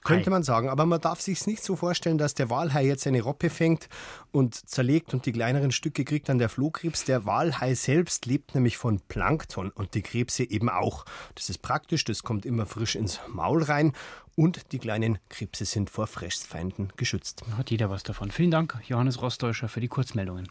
Könnte 0.06 0.30
man 0.30 0.44
sagen, 0.44 0.70
aber 0.70 0.86
man 0.86 1.02
darf 1.02 1.20
sich 1.20 1.46
nicht 1.48 1.64
so 1.64 1.76
vorstellen, 1.76 2.18
dass 2.18 2.34
der 2.34 2.50
Walhai 2.50 2.86
jetzt 2.86 3.08
eine 3.08 3.22
Robbe 3.22 3.50
fängt 3.50 3.90
und 4.32 4.56
zerlegt 4.70 5.14
und 5.14 5.26
die 5.26 5.32
kleineren 5.32 5.72
Stücke 5.72 6.06
kriegt 6.06 6.30
dann 6.30 6.38
der 6.38 6.50
Flohkrebs. 6.50 7.06
Der 7.06 7.26
Walhai 7.26 7.74
selbst 7.74 8.26
lebt 8.26 8.56
nämlich 8.56 8.78
von 8.78 9.00
Plankton 9.08 9.72
und 9.72 9.94
die 9.96 10.02
Krebse 10.02 10.44
eben 10.44 10.70
auch. 10.70 11.06
Das 11.34 11.50
ist 11.50 11.62
praktisch, 11.62 12.04
das 12.04 12.24
kommt 12.24 12.46
immer 12.46 12.66
frisch 12.66 12.96
ins 12.96 13.20
Maul 13.28 13.64
rein 13.64 13.94
und 14.36 14.72
die 14.72 14.80
kleinen 14.80 15.18
Krebse 15.30 15.66
sind 15.66 15.90
vor 15.90 16.08
Fressfeinden 16.08 16.94
geschützt. 16.98 17.44
Hat 17.58 17.72
jeder 17.72 17.90
was 17.90 18.04
davon. 18.04 18.32
Vielen 18.32 18.52
Dank, 18.52 18.78
Johannes 18.88 19.22
Rostäuscher, 19.22 19.70
für 19.70 19.82
die 19.82 19.88
Kurzmeldungen. 19.88 20.48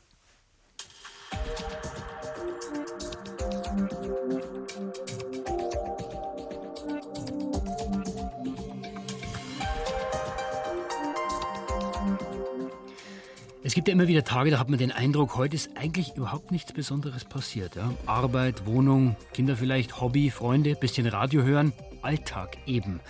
Es 13.75 13.77
gibt 13.77 13.89
ja 13.89 13.93
immer 13.95 14.07
wieder 14.07 14.23
Tage, 14.23 14.53
da 14.53 14.61
hat 14.61 14.71
man 14.71 14.79
den 14.79 14.93
Eindruck, 14.93 15.35
heute 15.35 15.57
ist 15.57 15.77
eigentlich 15.77 16.15
überhaupt 16.15 16.53
nichts 16.53 16.73
Besonderes 16.73 17.25
passiert. 17.25 17.75
Ja? 17.75 17.93
Arbeit, 18.07 18.67
Wohnung, 18.67 19.17
Kinder 19.33 19.57
vielleicht, 19.57 20.01
Hobby, 20.01 20.31
Freunde, 20.31 20.77
bisschen 20.77 21.09
Radio 21.09 21.43
hören, 21.43 21.73
Alltag 22.01 22.57
eben. 22.67 23.01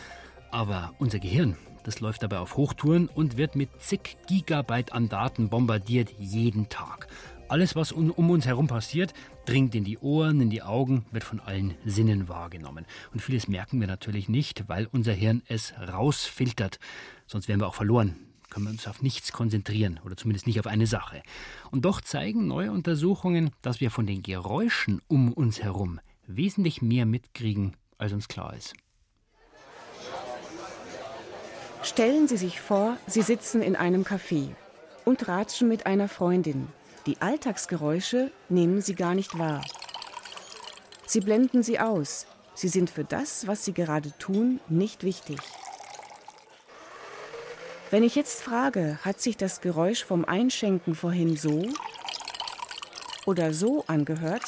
Aber 0.51 0.95
unser 0.99 1.19
Gehirn, 1.19 1.59
das 1.83 2.01
läuft 2.01 2.23
dabei 2.23 2.39
auf 2.39 2.57
Hochtouren 2.57 3.09
und 3.09 3.37
wird 3.37 3.57
mit 3.57 3.69
zig 3.79 4.17
Gigabyte 4.27 4.95
an 4.95 5.11
Daten 5.11 5.51
bombardiert 5.51 6.09
jeden 6.19 6.71
Tag. 6.71 7.09
Alles, 7.49 7.77
was 7.77 7.93
um, 7.93 8.11
uns 8.13 8.47
herum 8.47 8.67
passiert, 8.67 9.13
dringt 9.45 9.75
in 9.75 9.85
die 9.85 9.99
Ohren, 9.99 10.41
in 10.41 10.49
die 10.49 10.63
Augen, 10.63 11.05
wird 11.11 11.25
von 11.25 11.41
allen 11.41 11.75
Sinnen 11.85 12.27
wahrgenommen. 12.27 12.87
Und 13.13 13.21
vieles 13.21 13.49
merken 13.49 13.81
wir 13.81 13.87
natürlich 13.87 14.31
nicht, 14.31 14.67
weil 14.67 14.89
unser 14.91 15.13
Hirn 15.13 15.43
es 15.47 15.75
rausfiltert. 15.93 16.79
Sonst 17.27 17.49
wären 17.49 17.61
wir 17.61 17.67
auch 17.67 17.75
verloren. 17.75 18.17
Können 18.55 18.67
wir 18.67 18.71
uns 18.71 18.87
auf 18.87 19.03
nichts 19.03 19.33
konzentrieren 19.33 19.99
oder 20.05 20.17
zumindest 20.17 20.47
nicht 20.47 20.61
auf 20.61 20.69
eine 20.69 20.87
Sache. 20.87 21.25
Und 21.73 21.85
doch 21.85 22.01
zeigen 22.01 22.47
neue 22.47 22.71
Untersuchungen, 22.71 23.51
dass 23.63 23.81
wir 23.81 23.91
von 23.91 24.07
den 24.07 24.23
Geräuschen 24.23 25.03
um 25.09 25.33
uns 25.33 25.61
herum 25.61 25.99
wesentlich 26.29 26.81
mehr 26.81 27.05
mitkriegen, 27.05 27.77
als 27.99 28.13
uns 28.13 28.29
klar 28.29 28.55
ist. 28.55 28.75
Stellen 31.83 32.29
Sie 32.29 32.37
sich 32.37 32.61
vor, 32.61 32.97
Sie 33.09 33.23
sitzen 33.23 33.61
in 33.61 33.75
einem 33.75 34.05
Café 34.05 34.51
und 35.05 35.27
ratschen 35.27 35.67
mit 35.67 35.87
einer 35.87 36.07
Freundin. 36.07 36.69
Die 37.07 37.21
Alltagsgeräusche 37.21 38.31
nehmen 38.49 38.83
Sie 38.83 38.95
gar 38.95 39.17
nicht 39.17 39.37
wahr. 39.37 39.65
Sie 41.09 41.19
blenden 41.19 41.65
sie 41.65 41.81
aus. 41.81 42.29
Sie 42.55 42.69
sind 42.69 42.89
für 42.89 43.03
das, 43.03 43.49
was 43.49 43.65
Sie 43.65 43.73
gerade 43.73 44.17
tun, 44.21 44.61
nicht 44.69 45.03
wichtig. 45.03 45.41
Wenn 47.91 48.03
ich 48.03 48.15
jetzt 48.17 48.43
frage, 48.43 48.99
hat 49.03 49.21
sich 49.21 49.37
das 49.37 49.61
Geräusch 49.61 50.05
vom 50.05 50.25
Einschenken 50.25 50.95
vorhin 50.95 51.37
so 51.37 51.69
oder 53.27 53.55
so 53.55 53.85
angehört, 53.87 54.45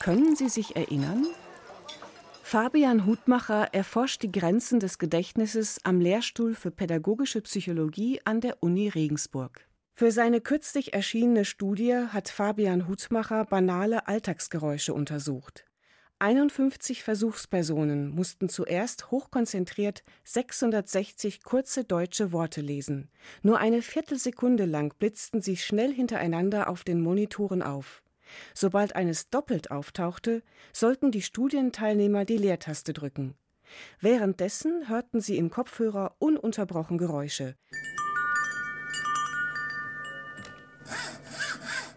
können 0.00 0.36
Sie 0.36 0.48
sich 0.48 0.76
erinnern? 0.76 1.26
Fabian 2.42 3.06
Hutmacher 3.06 3.68
erforscht 3.72 4.22
die 4.22 4.32
Grenzen 4.32 4.80
des 4.80 4.98
Gedächtnisses 4.98 5.78
am 5.84 6.00
Lehrstuhl 6.00 6.54
für 6.54 6.72
pädagogische 6.72 7.40
Psychologie 7.42 8.20
an 8.24 8.40
der 8.40 8.60
Uni 8.60 8.88
Regensburg. 8.88 9.68
Für 9.94 10.10
seine 10.10 10.40
kürzlich 10.40 10.92
erschienene 10.92 11.44
Studie 11.44 11.94
hat 12.08 12.28
Fabian 12.28 12.88
Hutmacher 12.88 13.44
banale 13.44 14.08
Alltagsgeräusche 14.08 14.94
untersucht. 14.94 15.69
51 16.20 17.02
Versuchspersonen 17.02 18.10
mussten 18.10 18.50
zuerst 18.50 19.10
hochkonzentriert 19.10 20.04
660 20.24 21.42
kurze 21.42 21.84
deutsche 21.84 22.30
Worte 22.30 22.60
lesen. 22.60 23.08
Nur 23.42 23.58
eine 23.58 23.80
Viertelsekunde 23.80 24.66
lang 24.66 24.92
blitzten 24.98 25.40
sie 25.40 25.56
schnell 25.56 25.94
hintereinander 25.94 26.68
auf 26.68 26.84
den 26.84 27.00
Monitoren 27.00 27.62
auf. 27.62 28.02
Sobald 28.52 28.96
eines 28.96 29.30
doppelt 29.30 29.70
auftauchte, 29.70 30.42
sollten 30.74 31.10
die 31.10 31.22
Studienteilnehmer 31.22 32.26
die 32.26 32.36
Leertaste 32.36 32.92
drücken. 32.92 33.34
Währenddessen 34.00 34.90
hörten 34.90 35.22
sie 35.22 35.38
im 35.38 35.48
Kopfhörer 35.48 36.16
ununterbrochen 36.18 36.98
Geräusche. 36.98 37.56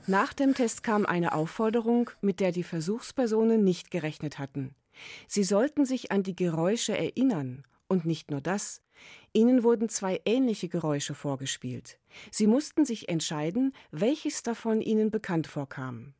Nach 0.05 0.33
dem 0.33 0.53
Test 0.53 0.83
kam 0.83 1.05
eine 1.05 1.31
Aufforderung, 1.31 2.09
mit 2.19 2.41
der 2.41 2.51
die 2.51 2.63
Versuchspersonen 2.63 3.63
nicht 3.63 3.89
gerechnet 3.89 4.37
hatten. 4.37 4.75
Sie 5.29 5.45
sollten 5.45 5.85
sich 5.85 6.11
an 6.11 6.23
die 6.23 6.35
Geräusche 6.35 6.97
erinnern. 6.97 7.63
Und 7.87 8.05
nicht 8.05 8.29
nur 8.29 8.41
das. 8.41 8.81
Ihnen 9.31 9.63
wurden 9.63 9.87
zwei 9.87 10.19
ähnliche 10.25 10.67
Geräusche 10.67 11.13
vorgespielt. 11.13 11.99
Sie 12.31 12.47
mussten 12.47 12.83
sich 12.83 13.07
entscheiden, 13.07 13.71
welches 13.91 14.43
davon 14.43 14.81
ihnen 14.81 15.09
bekannt 15.09 15.47
vorkam. 15.47 16.13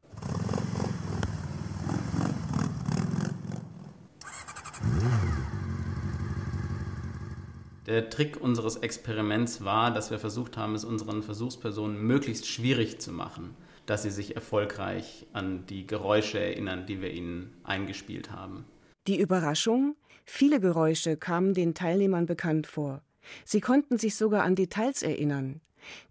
Der 7.86 8.10
Trick 8.10 8.40
unseres 8.40 8.78
Experiments 8.78 9.66
war, 9.66 9.92
dass 9.92 10.10
wir 10.10 10.20
versucht 10.20 10.56
haben, 10.56 10.74
es 10.74 10.86
unseren 10.86 11.22
Versuchspersonen 11.22 12.02
möglichst 12.02 12.48
schwierig 12.48 13.02
zu 13.02 13.12
machen 13.12 13.58
dass 13.86 14.04
sie 14.04 14.12
sich 14.12 14.36
erfolgreich 14.36 15.28
an 15.34 15.66
die 15.66 15.86
Geräusche 15.86 16.40
erinnern, 16.40 16.86
die 16.86 17.02
wir 17.02 17.12
ihnen 17.12 17.54
eingespielt 17.64 18.32
haben. 18.32 18.66
Die 19.08 19.20
Überraschung? 19.20 19.96
Viele 20.26 20.60
Geräusche 20.60 21.18
kamen 21.18 21.54
den 21.54 21.74
Teilnehmern 21.74 22.26
bekannt 22.26 22.68
vor. 22.68 23.02
Sie 23.46 23.62
konnten 23.62 23.98
sich 23.98 24.16
sogar 24.16 24.44
an 24.44 24.56
Details 24.56 25.04
erinnern. 25.04 25.62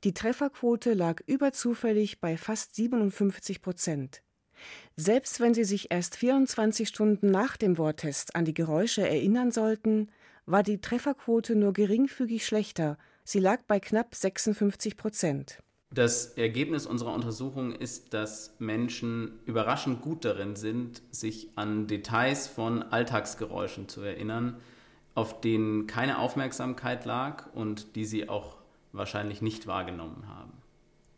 Die 0.04 0.12
Trefferquote 0.12 0.92
lag 0.92 1.20
überzufällig 1.26 2.20
bei 2.20 2.36
fast 2.36 2.74
57 2.74 3.62
Prozent. 3.62 4.22
Selbst 4.96 5.40
wenn 5.40 5.54
Sie 5.54 5.64
sich 5.64 5.90
erst 5.90 6.16
24 6.16 6.88
Stunden 6.88 7.30
nach 7.30 7.56
dem 7.56 7.78
Worttest 7.78 8.36
an 8.36 8.44
die 8.44 8.54
Geräusche 8.54 9.08
erinnern 9.08 9.50
sollten, 9.50 10.10
war 10.46 10.62
die 10.62 10.80
Trefferquote 10.80 11.56
nur 11.56 11.72
geringfügig 11.72 12.46
schlechter. 12.46 12.98
Sie 13.24 13.38
lag 13.38 13.62
bei 13.66 13.80
knapp 13.80 14.14
56 14.14 14.96
Prozent. 14.96 15.58
Das 15.94 16.38
Ergebnis 16.38 16.86
unserer 16.86 17.12
Untersuchung 17.12 17.72
ist, 17.72 18.14
dass 18.14 18.54
Menschen 18.58 19.40
überraschend 19.44 20.00
gut 20.00 20.24
darin 20.24 20.56
sind, 20.56 21.02
sich 21.10 21.50
an 21.54 21.86
Details 21.86 22.46
von 22.48 22.82
Alltagsgeräuschen 22.82 23.88
zu 23.88 24.00
erinnern, 24.00 24.56
auf 25.14 25.42
denen 25.42 25.86
keine 25.86 26.18
Aufmerksamkeit 26.18 27.04
lag 27.04 27.52
und 27.54 27.94
die 27.94 28.06
sie 28.06 28.30
auch 28.30 28.56
wahrscheinlich 28.92 29.42
nicht 29.42 29.66
wahrgenommen 29.66 30.24
haben. 30.28 30.52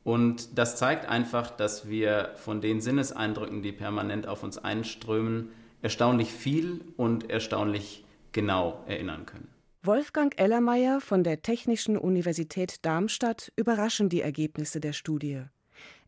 Und 0.02 0.58
das 0.58 0.76
zeigt 0.76 1.08
einfach, 1.08 1.50
dass 1.50 1.88
wir 1.88 2.32
von 2.34 2.60
den 2.60 2.80
Sinneseindrücken, 2.80 3.62
die 3.62 3.72
permanent 3.72 4.26
auf 4.26 4.42
uns 4.42 4.58
einströmen, 4.58 5.50
erstaunlich 5.82 6.32
viel 6.32 6.80
und 6.96 7.30
erstaunlich 7.30 8.04
genau 8.32 8.82
erinnern 8.86 9.24
können. 9.24 9.53
Wolfgang 9.86 10.32
Ellermeier 10.40 10.98
von 11.02 11.24
der 11.24 11.42
Technischen 11.42 11.98
Universität 11.98 12.86
Darmstadt 12.86 13.52
überraschen 13.54 14.08
die 14.08 14.22
Ergebnisse 14.22 14.80
der 14.80 14.94
Studie. 14.94 15.42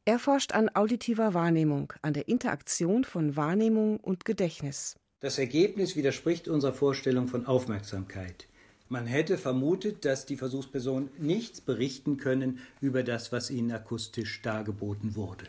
Er 0.07 0.19
forscht 0.19 0.53
an 0.53 0.71
auditiver 0.73 1.35
Wahrnehmung, 1.35 1.93
an 2.01 2.15
der 2.15 2.27
Interaktion 2.27 3.05
von 3.05 3.37
Wahrnehmung 3.37 3.99
und 3.99 4.25
Gedächtnis. 4.25 4.97
Das 5.21 5.39
Ergebnis 5.39 5.95
widerspricht 5.95 6.49
unserer 6.49 6.73
Vorstellung 6.73 7.29
von 7.29 7.45
Aufmerksamkeit. 7.45 8.49
Man 8.89 9.07
hätte 9.07 9.37
vermutet, 9.37 10.07
dass 10.07 10.25
die 10.25 10.39
Versuchspersonen 10.39 11.11
nichts 11.19 11.61
berichten 11.61 12.17
können 12.17 12.61
über 12.81 13.03
das, 13.03 13.31
was 13.31 13.51
ihnen 13.51 13.73
akustisch 13.73 14.41
dargeboten 14.41 15.17
wurde. 15.17 15.45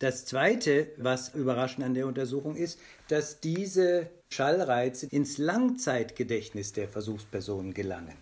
Das 0.00 0.24
Zweite, 0.24 0.88
was 0.96 1.34
überraschend 1.34 1.84
an 1.84 1.92
der 1.92 2.06
Untersuchung 2.06 2.56
ist, 2.56 2.78
dass 3.08 3.40
diese 3.40 4.08
Schallreize 4.32 5.06
ins 5.06 5.36
Langzeitgedächtnis 5.36 6.72
der 6.72 6.88
Versuchspersonen 6.88 7.74
gelangen. 7.74 8.16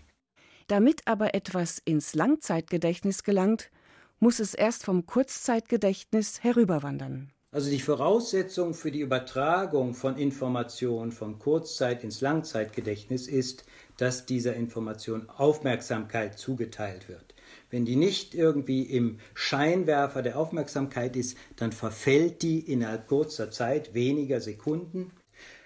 Damit 0.67 1.03
aber 1.07 1.37
etwas 1.37 1.81
ins 1.85 2.17
Langzeitgedächtnis 2.17 3.23
gelangt, 3.23 3.71
muss 4.19 4.41
es 4.41 4.55
erst 4.55 4.85
vom 4.85 5.07
Kurzzeitgedächtnis 5.07 6.43
herüberwandern. 6.43 7.31
Also 7.53 7.71
die 7.71 7.81
Voraussetzung 7.81 8.75
für 8.75 8.91
die 8.91 9.01
Übertragung 9.01 9.95
von 9.95 10.19
Informationen 10.19 11.13
vom 11.13 11.39
Kurzzeit- 11.39 12.03
ins 12.03 12.21
Langzeitgedächtnis 12.21 13.29
ist, 13.29 13.65
dass 13.99 14.27
dieser 14.27 14.55
Information 14.55 15.31
Aufmerksamkeit 15.31 16.41
zugeteilt 16.41 17.09
wird. 17.09 17.35
Wenn 17.71 17.85
die 17.85 17.97
nicht 17.97 18.35
irgendwie 18.35 18.83
im 18.83 19.19
Scheinwerfer 19.35 20.23
der 20.23 20.39
Aufmerksamkeit 20.39 21.17
ist, 21.17 21.37
dann 21.57 21.73
verfällt 21.73 22.43
die 22.43 22.61
innerhalb 22.61 23.07
kurzer 23.09 23.51
Zeit, 23.51 23.93
weniger 23.95 24.41
Sekunden. 24.41 25.13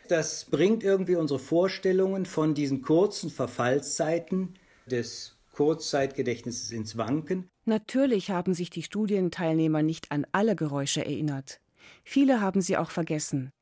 Das 0.08 0.46
bringt 0.46 0.82
irgendwie 0.82 1.16
unsere 1.16 1.38
Vorstellungen 1.38 2.26
von 2.26 2.54
diesen 2.54 2.82
kurzen 2.82 3.30
Verfallszeiten 3.30 4.54
des 4.86 5.38
Kurzzeitgedächtnisses 5.52 6.72
ins 6.72 6.96
Wanken. 6.96 7.48
Natürlich 7.64 8.30
haben 8.30 8.54
sich 8.54 8.70
die 8.70 8.82
Studienteilnehmer 8.82 9.82
nicht 9.82 10.10
an 10.10 10.26
alle 10.32 10.56
Geräusche 10.56 11.04
erinnert. 11.04 11.60
Viele 12.02 12.40
haben 12.40 12.60
sie 12.60 12.76
auch 12.76 12.90
vergessen. 12.90 13.52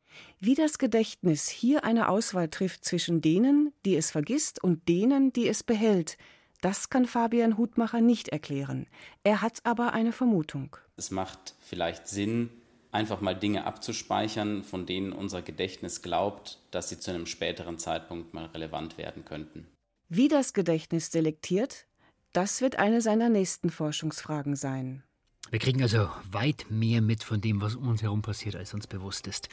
Wie 0.41 0.55
das 0.55 0.79
Gedächtnis 0.79 1.49
hier 1.49 1.85
eine 1.85 2.09
Auswahl 2.09 2.49
trifft 2.49 2.85
zwischen 2.85 3.21
denen, 3.21 3.73
die 3.85 3.97
es 3.97 4.11
vergisst, 4.11 4.63
und 4.63 4.89
denen, 4.89 5.33
die 5.33 5.47
es 5.47 5.63
behält, 5.63 6.17
das 6.61 6.91
kann 6.91 7.07
Fabian 7.07 7.57
Hutmacher 7.57 8.01
nicht 8.01 8.29
erklären. 8.29 8.87
Er 9.23 9.43
hat 9.43 9.61
aber 9.65 9.93
eine 9.93 10.13
Vermutung. 10.13 10.77
Es 10.97 11.11
macht 11.11 11.55
vielleicht 11.61 12.09
Sinn, 12.09 12.51
einfach 12.93 13.21
mal 13.21 13.35
Dinge 13.35 13.65
abzuspeichern, 13.65 14.63
von 14.63 14.87
denen 14.87 15.13
unser 15.13 15.43
Gedächtnis 15.43 16.03
glaubt, 16.03 16.59
dass 16.71 16.89
sie 16.89 16.99
zu 16.99 17.11
einem 17.11 17.27
späteren 17.27 17.79
Zeitpunkt 17.79 18.35
mal 18.35 18.47
relevant 18.47 18.99
werden 18.99 19.25
könnten. 19.25 19.67
Wie 20.09 20.29
das 20.29 20.53
Gedächtnis 20.53 21.11
selektiert, 21.11 21.87
das 22.33 22.61
wird 22.61 22.77
eine 22.77 23.01
seiner 23.01 23.29
nächsten 23.29 23.71
Forschungsfragen 23.71 24.57
sein. 24.57 25.03
Wir 25.51 25.59
kriegen 25.59 25.83
also 25.83 26.09
weit 26.31 26.67
mehr 26.69 27.01
mit 27.01 27.25
von 27.25 27.41
dem, 27.41 27.61
was 27.61 27.75
um 27.75 27.89
uns 27.89 28.03
herum 28.03 28.23
passiert, 28.23 28.55
als 28.55 28.73
uns 28.73 28.87
bewusst 28.87 29.27
ist. 29.27 29.49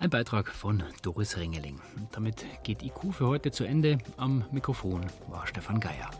Ein 0.00 0.10
Beitrag 0.10 0.48
von 0.48 0.82
Doris 1.02 1.36
Ringeling. 1.36 1.80
Und 1.96 2.08
damit 2.16 2.44
geht 2.64 2.82
IQ 2.82 3.12
für 3.12 3.28
heute 3.28 3.52
zu 3.52 3.62
Ende. 3.62 3.98
Am 4.16 4.44
Mikrofon 4.50 5.06
war 5.28 5.46
Stefan 5.46 5.78
Geier. 5.78 6.10